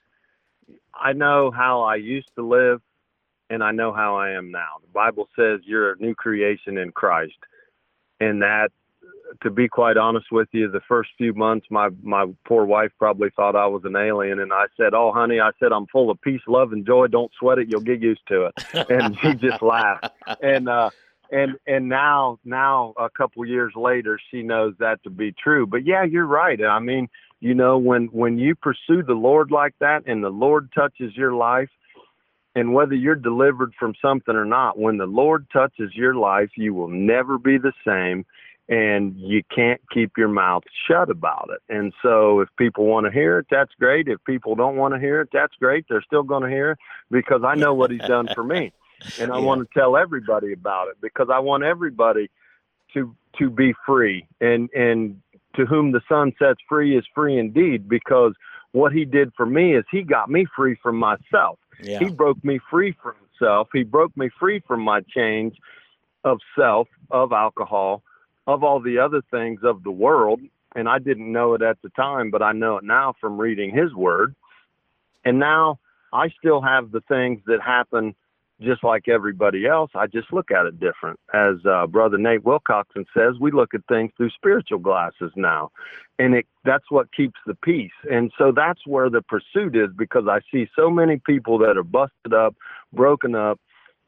I 0.93 1.13
know 1.13 1.51
how 1.51 1.81
I 1.81 1.95
used 1.95 2.29
to 2.35 2.47
live 2.47 2.81
and 3.49 3.63
I 3.63 3.71
know 3.71 3.93
how 3.93 4.17
I 4.17 4.31
am 4.31 4.51
now. 4.51 4.79
The 4.81 4.91
Bible 4.91 5.29
says 5.35 5.61
you're 5.63 5.93
a 5.93 5.97
new 5.97 6.13
creation 6.15 6.77
in 6.77 6.91
Christ. 6.91 7.37
And 8.19 8.41
that 8.41 8.71
to 9.41 9.49
be 9.49 9.67
quite 9.67 9.97
honest 9.97 10.27
with 10.31 10.47
you, 10.51 10.69
the 10.71 10.81
first 10.87 11.09
few 11.17 11.33
months, 11.33 11.67
my 11.69 11.89
my 12.01 12.25
poor 12.47 12.65
wife 12.65 12.91
probably 12.97 13.29
thought 13.35 13.55
I 13.55 13.67
was 13.67 13.83
an 13.85 13.95
alien, 13.95 14.39
and 14.39 14.51
I 14.53 14.65
said, 14.75 14.93
"Oh, 14.93 15.11
honey," 15.11 15.39
I 15.39 15.51
said, 15.59 15.71
"I'm 15.71 15.85
full 15.87 16.09
of 16.09 16.19
peace, 16.21 16.41
love, 16.47 16.71
and 16.71 16.85
joy. 16.85 17.07
Don't 17.07 17.31
sweat 17.39 17.59
it; 17.59 17.67
you'll 17.69 17.81
get 17.81 18.01
used 18.01 18.25
to 18.29 18.45
it." 18.45 18.89
And 18.89 19.17
she 19.19 19.33
just 19.35 19.61
laughed. 19.61 20.09
And 20.41 20.69
uh, 20.69 20.89
and 21.31 21.57
and 21.67 21.89
now 21.89 22.39
now 22.45 22.93
a 22.97 23.09
couple 23.09 23.45
years 23.45 23.73
later, 23.75 24.19
she 24.31 24.43
knows 24.43 24.73
that 24.79 25.03
to 25.03 25.09
be 25.09 25.33
true. 25.33 25.67
But 25.67 25.85
yeah, 25.85 26.03
you're 26.03 26.25
right. 26.25 26.59
I 26.63 26.79
mean, 26.79 27.09
you 27.39 27.53
know, 27.53 27.77
when 27.77 28.07
when 28.07 28.37
you 28.37 28.55
pursue 28.55 29.03
the 29.03 29.13
Lord 29.13 29.51
like 29.51 29.73
that, 29.79 30.03
and 30.07 30.23
the 30.23 30.29
Lord 30.29 30.69
touches 30.73 31.15
your 31.15 31.33
life. 31.33 31.69
And 32.55 32.73
whether 32.73 32.95
you're 32.95 33.13
delivered 33.13 33.73
from 33.79 33.93
something 34.01 34.35
or 34.35 34.45
not, 34.45 34.79
when 34.79 34.97
the 34.97 35.05
Lord 35.05 35.45
touches 35.53 35.91
your 35.93 36.15
life, 36.15 36.49
you 36.57 36.73
will 36.73 36.87
never 36.87 37.37
be 37.37 37.59
the 37.59 37.73
same 37.85 38.25
and 38.69 39.15
you 39.17 39.43
can't 39.55 39.79
keep 39.93 40.17
your 40.17 40.27
mouth 40.27 40.63
shut 40.87 41.09
about 41.09 41.49
it. 41.53 41.61
And 41.73 41.93
so 42.01 42.41
if 42.41 42.49
people 42.57 42.85
want 42.85 43.05
to 43.05 43.11
hear 43.11 43.39
it, 43.39 43.47
that's 43.49 43.71
great. 43.79 44.07
If 44.07 44.23
people 44.25 44.55
don't 44.55 44.75
want 44.75 44.93
to 44.93 44.99
hear 44.99 45.21
it, 45.21 45.29
that's 45.31 45.53
great. 45.55 45.85
They're 45.87 46.01
still 46.01 46.23
going 46.23 46.43
to 46.43 46.49
hear 46.49 46.71
it 46.71 46.79
because 47.09 47.43
I 47.45 47.55
know 47.55 47.73
what 47.73 47.91
he's 47.91 48.03
done 48.03 48.29
for 48.33 48.43
me. 48.43 48.73
And 49.19 49.31
I 49.31 49.37
Yeah. 49.37 49.39
want 49.39 49.61
to 49.61 49.79
tell 49.79 49.97
everybody 49.97 50.53
about 50.53 50.89
it 50.89 50.97
because 51.01 51.29
I 51.33 51.39
want 51.39 51.63
everybody 51.63 52.29
to 52.93 53.15
to 53.39 53.49
be 53.49 53.73
free 53.85 54.27
and 54.41 54.69
and 54.75 55.21
to 55.57 55.65
whom 55.65 55.91
the 55.91 56.01
Son 56.07 56.31
sets 56.39 56.61
free 56.69 56.97
is 56.97 57.03
free 57.13 57.37
indeed, 57.37 57.89
because 57.89 58.33
what 58.71 58.93
he 58.93 59.03
did 59.03 59.33
for 59.35 59.45
me 59.45 59.75
is 59.75 59.83
he 59.91 60.03
got 60.03 60.29
me 60.29 60.45
free 60.55 60.77
from 60.81 60.95
myself. 60.97 61.59
Yeah. 61.81 61.99
He 61.99 62.09
broke 62.09 62.43
me 62.45 62.59
free 62.69 62.95
from 63.01 63.15
self. 63.39 63.67
He 63.73 63.83
broke 63.83 64.15
me 64.15 64.29
free 64.39 64.61
from 64.67 64.81
my 64.81 65.01
chains 65.01 65.53
of 66.23 66.39
self, 66.57 66.87
of 67.11 67.31
alcohol, 67.31 68.03
of 68.45 68.63
all 68.63 68.79
the 68.79 68.99
other 68.99 69.21
things 69.31 69.61
of 69.63 69.83
the 69.83 69.91
world. 69.91 70.39
And 70.75 70.87
I 70.87 70.99
didn't 70.99 71.31
know 71.31 71.53
it 71.55 71.61
at 71.61 71.81
the 71.81 71.89
time, 71.89 72.29
but 72.29 72.41
I 72.41 72.51
know 72.51 72.77
it 72.77 72.83
now 72.83 73.15
from 73.19 73.39
reading 73.39 73.75
his 73.75 73.93
word. 73.93 74.35
And 75.25 75.39
now 75.39 75.79
I 76.13 76.29
still 76.37 76.61
have 76.61 76.91
the 76.91 77.01
things 77.01 77.41
that 77.47 77.61
happen 77.61 78.15
just 78.61 78.83
like 78.83 79.07
everybody 79.07 79.67
else. 79.67 79.91
I 79.93 80.07
just 80.07 80.33
look 80.33 80.51
at 80.51 80.65
it 80.65 80.79
different. 80.79 81.19
As 81.33 81.55
uh, 81.65 81.85
Brother 81.87 82.17
Nate 82.17 82.43
Wilcoxon 82.43 83.05
says, 83.15 83.35
we 83.39 83.51
look 83.51 83.73
at 83.73 83.81
things 83.87 84.11
through 84.17 84.31
spiritual 84.31 84.79
glasses 84.79 85.31
now, 85.35 85.69
and 86.17 86.33
it 86.35 86.47
that's 86.65 86.89
what 86.89 87.13
keeps 87.13 87.39
the 87.45 87.55
peace. 87.55 87.91
And 88.09 88.31
so 88.37 88.51
that's 88.55 88.81
where 88.85 89.09
the 89.09 89.21
pursuit 89.21 89.75
is 89.75 89.89
because 89.95 90.25
I 90.29 90.39
see 90.51 90.67
so 90.75 90.89
many 90.89 91.21
people 91.25 91.59
that 91.59 91.77
are 91.77 91.83
busted 91.83 92.33
up, 92.33 92.55
broken 92.93 93.35
up. 93.35 93.59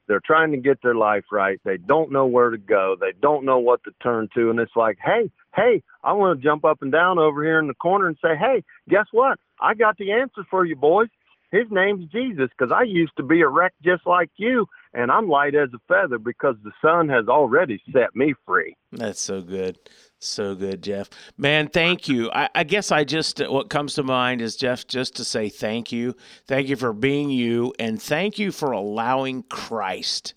They're 0.07 0.21
trying 0.25 0.51
to 0.53 0.57
get 0.57 0.81
their 0.81 0.95
life 0.95 1.25
right. 1.31 1.61
They 1.63 1.77
don't 1.77 2.11
know 2.11 2.25
where 2.25 2.49
to 2.49 2.57
go. 2.57 2.95
They 2.99 3.13
don't 3.21 3.45
know 3.45 3.59
what 3.59 3.83
to 3.83 3.91
turn 4.01 4.27
to. 4.33 4.49
And 4.49 4.59
it's 4.59 4.75
like, 4.75 4.97
hey, 5.05 5.29
hey, 5.55 5.83
I 6.03 6.13
want 6.13 6.39
to 6.39 6.43
jump 6.43 6.65
up 6.65 6.81
and 6.81 6.91
down 6.91 7.19
over 7.19 7.43
here 7.43 7.59
in 7.59 7.67
the 7.67 7.75
corner 7.75 8.07
and 8.07 8.17
say, 8.19 8.35
hey, 8.35 8.63
guess 8.89 9.05
what? 9.11 9.37
I 9.61 9.75
got 9.75 9.99
the 9.99 10.11
answer 10.11 10.43
for 10.49 10.65
you, 10.65 10.75
boys 10.75 11.09
his 11.51 11.65
name's 11.71 12.05
Jesus 12.11 12.49
because 12.57 12.71
I 12.71 12.83
used 12.83 13.15
to 13.17 13.23
be 13.23 13.41
a 13.41 13.47
wreck 13.47 13.73
just 13.83 14.05
like 14.05 14.29
you, 14.37 14.67
and 14.93 15.11
I'm 15.11 15.27
light 15.27 15.55
as 15.55 15.69
a 15.73 15.79
feather 15.87 16.17
because 16.17 16.55
the 16.63 16.71
Son 16.81 17.09
has 17.09 17.27
already 17.27 17.81
set 17.91 18.15
me 18.15 18.33
free. 18.45 18.75
That's 18.91 19.21
so 19.21 19.41
good. 19.41 19.77
So 20.19 20.53
good, 20.53 20.83
Jeff. 20.83 21.09
Man, 21.37 21.69
thank 21.69 22.09
you. 22.09 22.29
I, 22.31 22.49
I, 22.53 22.63
guess 22.65 22.91
I 22.91 23.05
just, 23.05 23.41
uh, 23.41 23.47
what 23.47 23.69
comes 23.69 23.93
to 23.95 24.03
mind 24.03 24.41
is, 24.41 24.57
Jeff, 24.57 24.85
just 24.85 25.15
to 25.15 25.23
say 25.23 25.47
thank 25.47 25.91
you. 25.91 26.13
Thank 26.45 26.67
you 26.67 26.75
for 26.75 26.91
being 26.91 27.29
you, 27.29 27.73
and 27.79 28.01
thank 28.01 28.37
you 28.37 28.51
for 28.51 28.71
allowing 28.71 29.43
Christ 29.43 30.33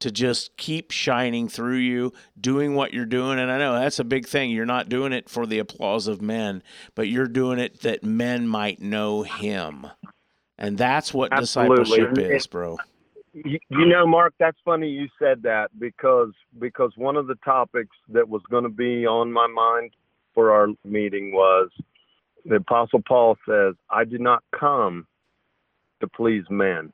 to 0.00 0.10
just 0.10 0.56
keep 0.56 0.90
shining 0.90 1.48
through 1.48 1.78
you, 1.78 2.12
doing 2.40 2.74
what 2.74 2.92
you're 2.92 3.06
doing. 3.06 3.38
And 3.38 3.50
I 3.50 3.58
know 3.58 3.72
that's 3.72 3.98
a 3.98 4.04
big 4.04 4.26
thing. 4.26 4.50
You're 4.50 4.66
not 4.66 4.88
doing 4.88 5.12
it 5.12 5.28
for 5.28 5.46
the 5.46 5.58
applause 5.58 6.06
of 6.06 6.22
men, 6.22 6.62
but 6.94 7.08
you're 7.08 7.26
doing 7.26 7.58
it 7.58 7.80
that 7.80 8.04
men 8.04 8.46
might 8.46 8.80
know 8.80 9.22
Him. 9.22 9.86
And 10.58 10.78
that's 10.78 11.12
what 11.12 11.32
Absolutely. 11.32 11.84
discipleship 11.84 12.18
is, 12.18 12.46
bro. 12.46 12.78
You, 13.32 13.58
you 13.68 13.86
know, 13.86 14.06
Mark, 14.06 14.34
that's 14.38 14.58
funny 14.64 14.88
you 14.88 15.08
said 15.18 15.42
that 15.42 15.70
because 15.78 16.32
because 16.60 16.92
one 16.96 17.16
of 17.16 17.26
the 17.26 17.34
topics 17.44 17.96
that 18.10 18.28
was 18.28 18.42
going 18.48 18.62
to 18.62 18.70
be 18.70 19.06
on 19.06 19.32
my 19.32 19.48
mind 19.48 19.90
for 20.34 20.52
our 20.52 20.68
meeting 20.84 21.32
was 21.32 21.70
the 22.44 22.56
Apostle 22.56 23.02
Paul 23.06 23.36
says, 23.48 23.74
"I 23.90 24.04
did 24.04 24.20
not 24.20 24.44
come 24.58 25.06
to 26.00 26.06
please 26.06 26.44
men. 26.48 26.92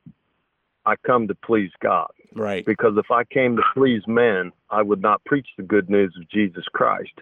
I 0.86 0.94
come 1.06 1.28
to 1.28 1.34
please 1.34 1.72
God." 1.82 2.10
Right. 2.34 2.64
Because 2.64 2.96
if 2.96 3.10
I 3.10 3.24
came 3.24 3.56
to 3.56 3.62
please 3.74 4.02
men, 4.06 4.52
I 4.70 4.80
would 4.80 5.02
not 5.02 5.22
preach 5.24 5.48
the 5.58 5.62
good 5.62 5.90
news 5.90 6.14
of 6.16 6.28
Jesus 6.30 6.64
Christ. 6.72 7.12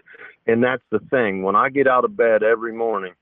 And 0.47 0.63
that's 0.63 0.83
the 0.91 0.99
thing. 1.11 1.43
When 1.43 1.55
I 1.55 1.69
get 1.69 1.87
out 1.87 2.05
of 2.05 2.15
bed 2.15 2.43
every 2.43 2.73
morning, 2.73 3.13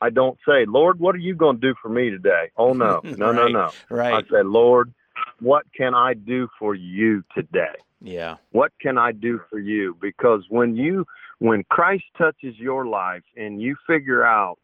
I 0.00 0.10
don't 0.10 0.38
say, 0.46 0.64
Lord, 0.66 0.98
what 0.98 1.14
are 1.14 1.18
you 1.18 1.34
going 1.34 1.60
to 1.60 1.68
do 1.68 1.74
for 1.80 1.88
me 1.88 2.10
today? 2.10 2.50
Oh, 2.56 2.72
no, 2.72 3.00
no, 3.04 3.32
right, 3.32 3.34
no, 3.34 3.48
no. 3.48 3.70
Right. 3.90 4.14
I 4.14 4.22
say, 4.22 4.42
Lord, 4.42 4.92
what 5.40 5.64
can 5.76 5.94
I 5.94 6.14
do 6.14 6.48
for 6.58 6.74
you 6.74 7.22
today? 7.34 7.74
Yeah. 8.00 8.36
What 8.52 8.72
can 8.80 8.96
I 8.98 9.12
do 9.12 9.40
for 9.50 9.58
you? 9.58 9.96
Because 10.00 10.44
when 10.48 10.76
you, 10.76 11.04
when 11.38 11.64
Christ 11.64 12.04
touches 12.16 12.58
your 12.58 12.86
life 12.86 13.22
and 13.36 13.60
you 13.60 13.76
figure 13.86 14.24
out 14.24 14.58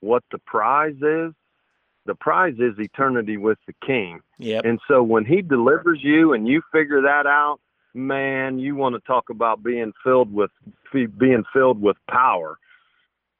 what 0.00 0.22
the 0.32 0.38
prize 0.38 0.96
is, 0.96 1.32
the 2.04 2.14
prize 2.14 2.54
is 2.58 2.78
eternity 2.78 3.36
with 3.36 3.58
the 3.66 3.74
King. 3.86 4.20
Yep. 4.38 4.64
And 4.64 4.80
so 4.88 5.02
when 5.02 5.24
He 5.24 5.42
delivers 5.42 6.00
you 6.02 6.32
and 6.32 6.48
you 6.48 6.62
figure 6.72 7.02
that 7.02 7.26
out, 7.26 7.60
man, 7.94 8.58
you 8.58 8.74
want 8.74 8.94
to 8.94 9.00
talk 9.00 9.30
about 9.30 9.62
being 9.62 9.92
filled 10.02 10.32
with 10.32 10.50
being 10.92 11.44
filled 11.52 11.80
with 11.80 11.96
power 12.10 12.58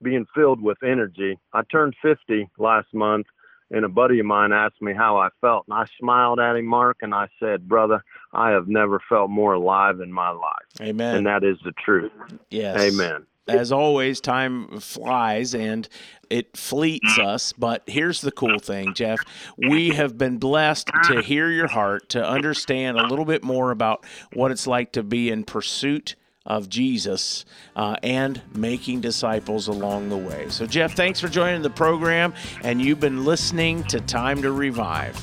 being 0.02 0.26
filled 0.34 0.60
with 0.60 0.78
energy. 0.82 1.38
I 1.52 1.62
turned 1.70 1.94
50 2.02 2.48
last 2.58 2.92
month, 2.92 3.26
and 3.70 3.84
a 3.84 3.88
buddy 3.88 4.20
of 4.20 4.26
mine 4.26 4.52
asked 4.52 4.82
me 4.82 4.92
how 4.92 5.16
I 5.16 5.28
felt, 5.40 5.64
and 5.68 5.78
I 5.78 5.86
smiled 5.98 6.40
at 6.40 6.56
him, 6.56 6.66
Mark, 6.66 6.98
and 7.02 7.14
I 7.14 7.28
said, 7.40 7.68
"Brother, 7.68 8.04
I 8.32 8.50
have 8.50 8.68
never 8.68 9.00
felt 9.08 9.30
more 9.30 9.54
alive 9.54 10.00
in 10.00 10.12
my 10.12 10.30
life." 10.30 10.66
Amen. 10.80 11.16
And 11.16 11.26
that 11.26 11.44
is 11.44 11.58
the 11.64 11.72
truth. 11.72 12.12
Yes. 12.50 12.80
Amen. 12.80 13.26
As 13.48 13.72
always, 13.72 14.20
time 14.20 14.78
flies 14.78 15.52
and 15.52 15.88
it 16.30 16.56
fleets 16.56 17.18
us. 17.18 17.52
But 17.52 17.82
here's 17.88 18.20
the 18.20 18.30
cool 18.30 18.60
thing, 18.60 18.94
Jeff. 18.94 19.18
We 19.56 19.90
have 19.90 20.16
been 20.16 20.38
blessed 20.38 20.90
to 21.04 21.20
hear 21.22 21.50
your 21.50 21.66
heart, 21.66 22.08
to 22.10 22.24
understand 22.24 22.98
a 22.98 23.06
little 23.06 23.24
bit 23.24 23.42
more 23.42 23.72
about 23.72 24.06
what 24.32 24.52
it's 24.52 24.68
like 24.68 24.92
to 24.92 25.02
be 25.02 25.28
in 25.28 25.42
pursuit 25.42 26.14
of 26.46 26.68
Jesus 26.68 27.44
uh, 27.76 27.96
and 28.02 28.40
making 28.54 29.00
disciples 29.00 29.68
along 29.68 30.08
the 30.08 30.16
way. 30.16 30.46
So, 30.48 30.66
Jeff, 30.66 30.94
thanks 30.94 31.20
for 31.20 31.28
joining 31.28 31.62
the 31.62 31.70
program, 31.70 32.34
and 32.62 32.80
you've 32.80 33.00
been 33.00 33.24
listening 33.24 33.84
to 33.84 34.00
Time 34.00 34.42
to 34.42 34.52
Revive. 34.52 35.16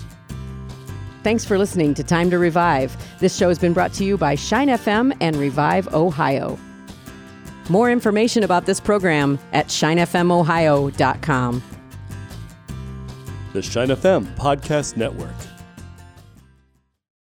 Thanks 1.24 1.44
for 1.44 1.58
listening 1.58 1.94
to 1.96 2.04
Time 2.04 2.30
to 2.30 2.40
Revive. 2.40 2.96
This 3.20 3.36
show 3.36 3.50
has 3.50 3.60
been 3.60 3.74
brought 3.74 3.92
to 3.94 4.06
you 4.06 4.18
by 4.18 4.36
Shine 4.36 4.70
FM 4.70 5.16
and 5.20 5.36
Revive 5.36 5.94
Ohio. 5.94 6.58
More 7.70 7.92
information 7.92 8.44
about 8.44 8.66
this 8.66 8.80
program 8.80 9.38
at 9.54 9.68
shinefmohio.com. 9.68 11.64
The 13.54 13.62
Shine 13.62 13.90
FM 13.90 14.36
Podcast 14.36 14.96
Network. 14.96 15.36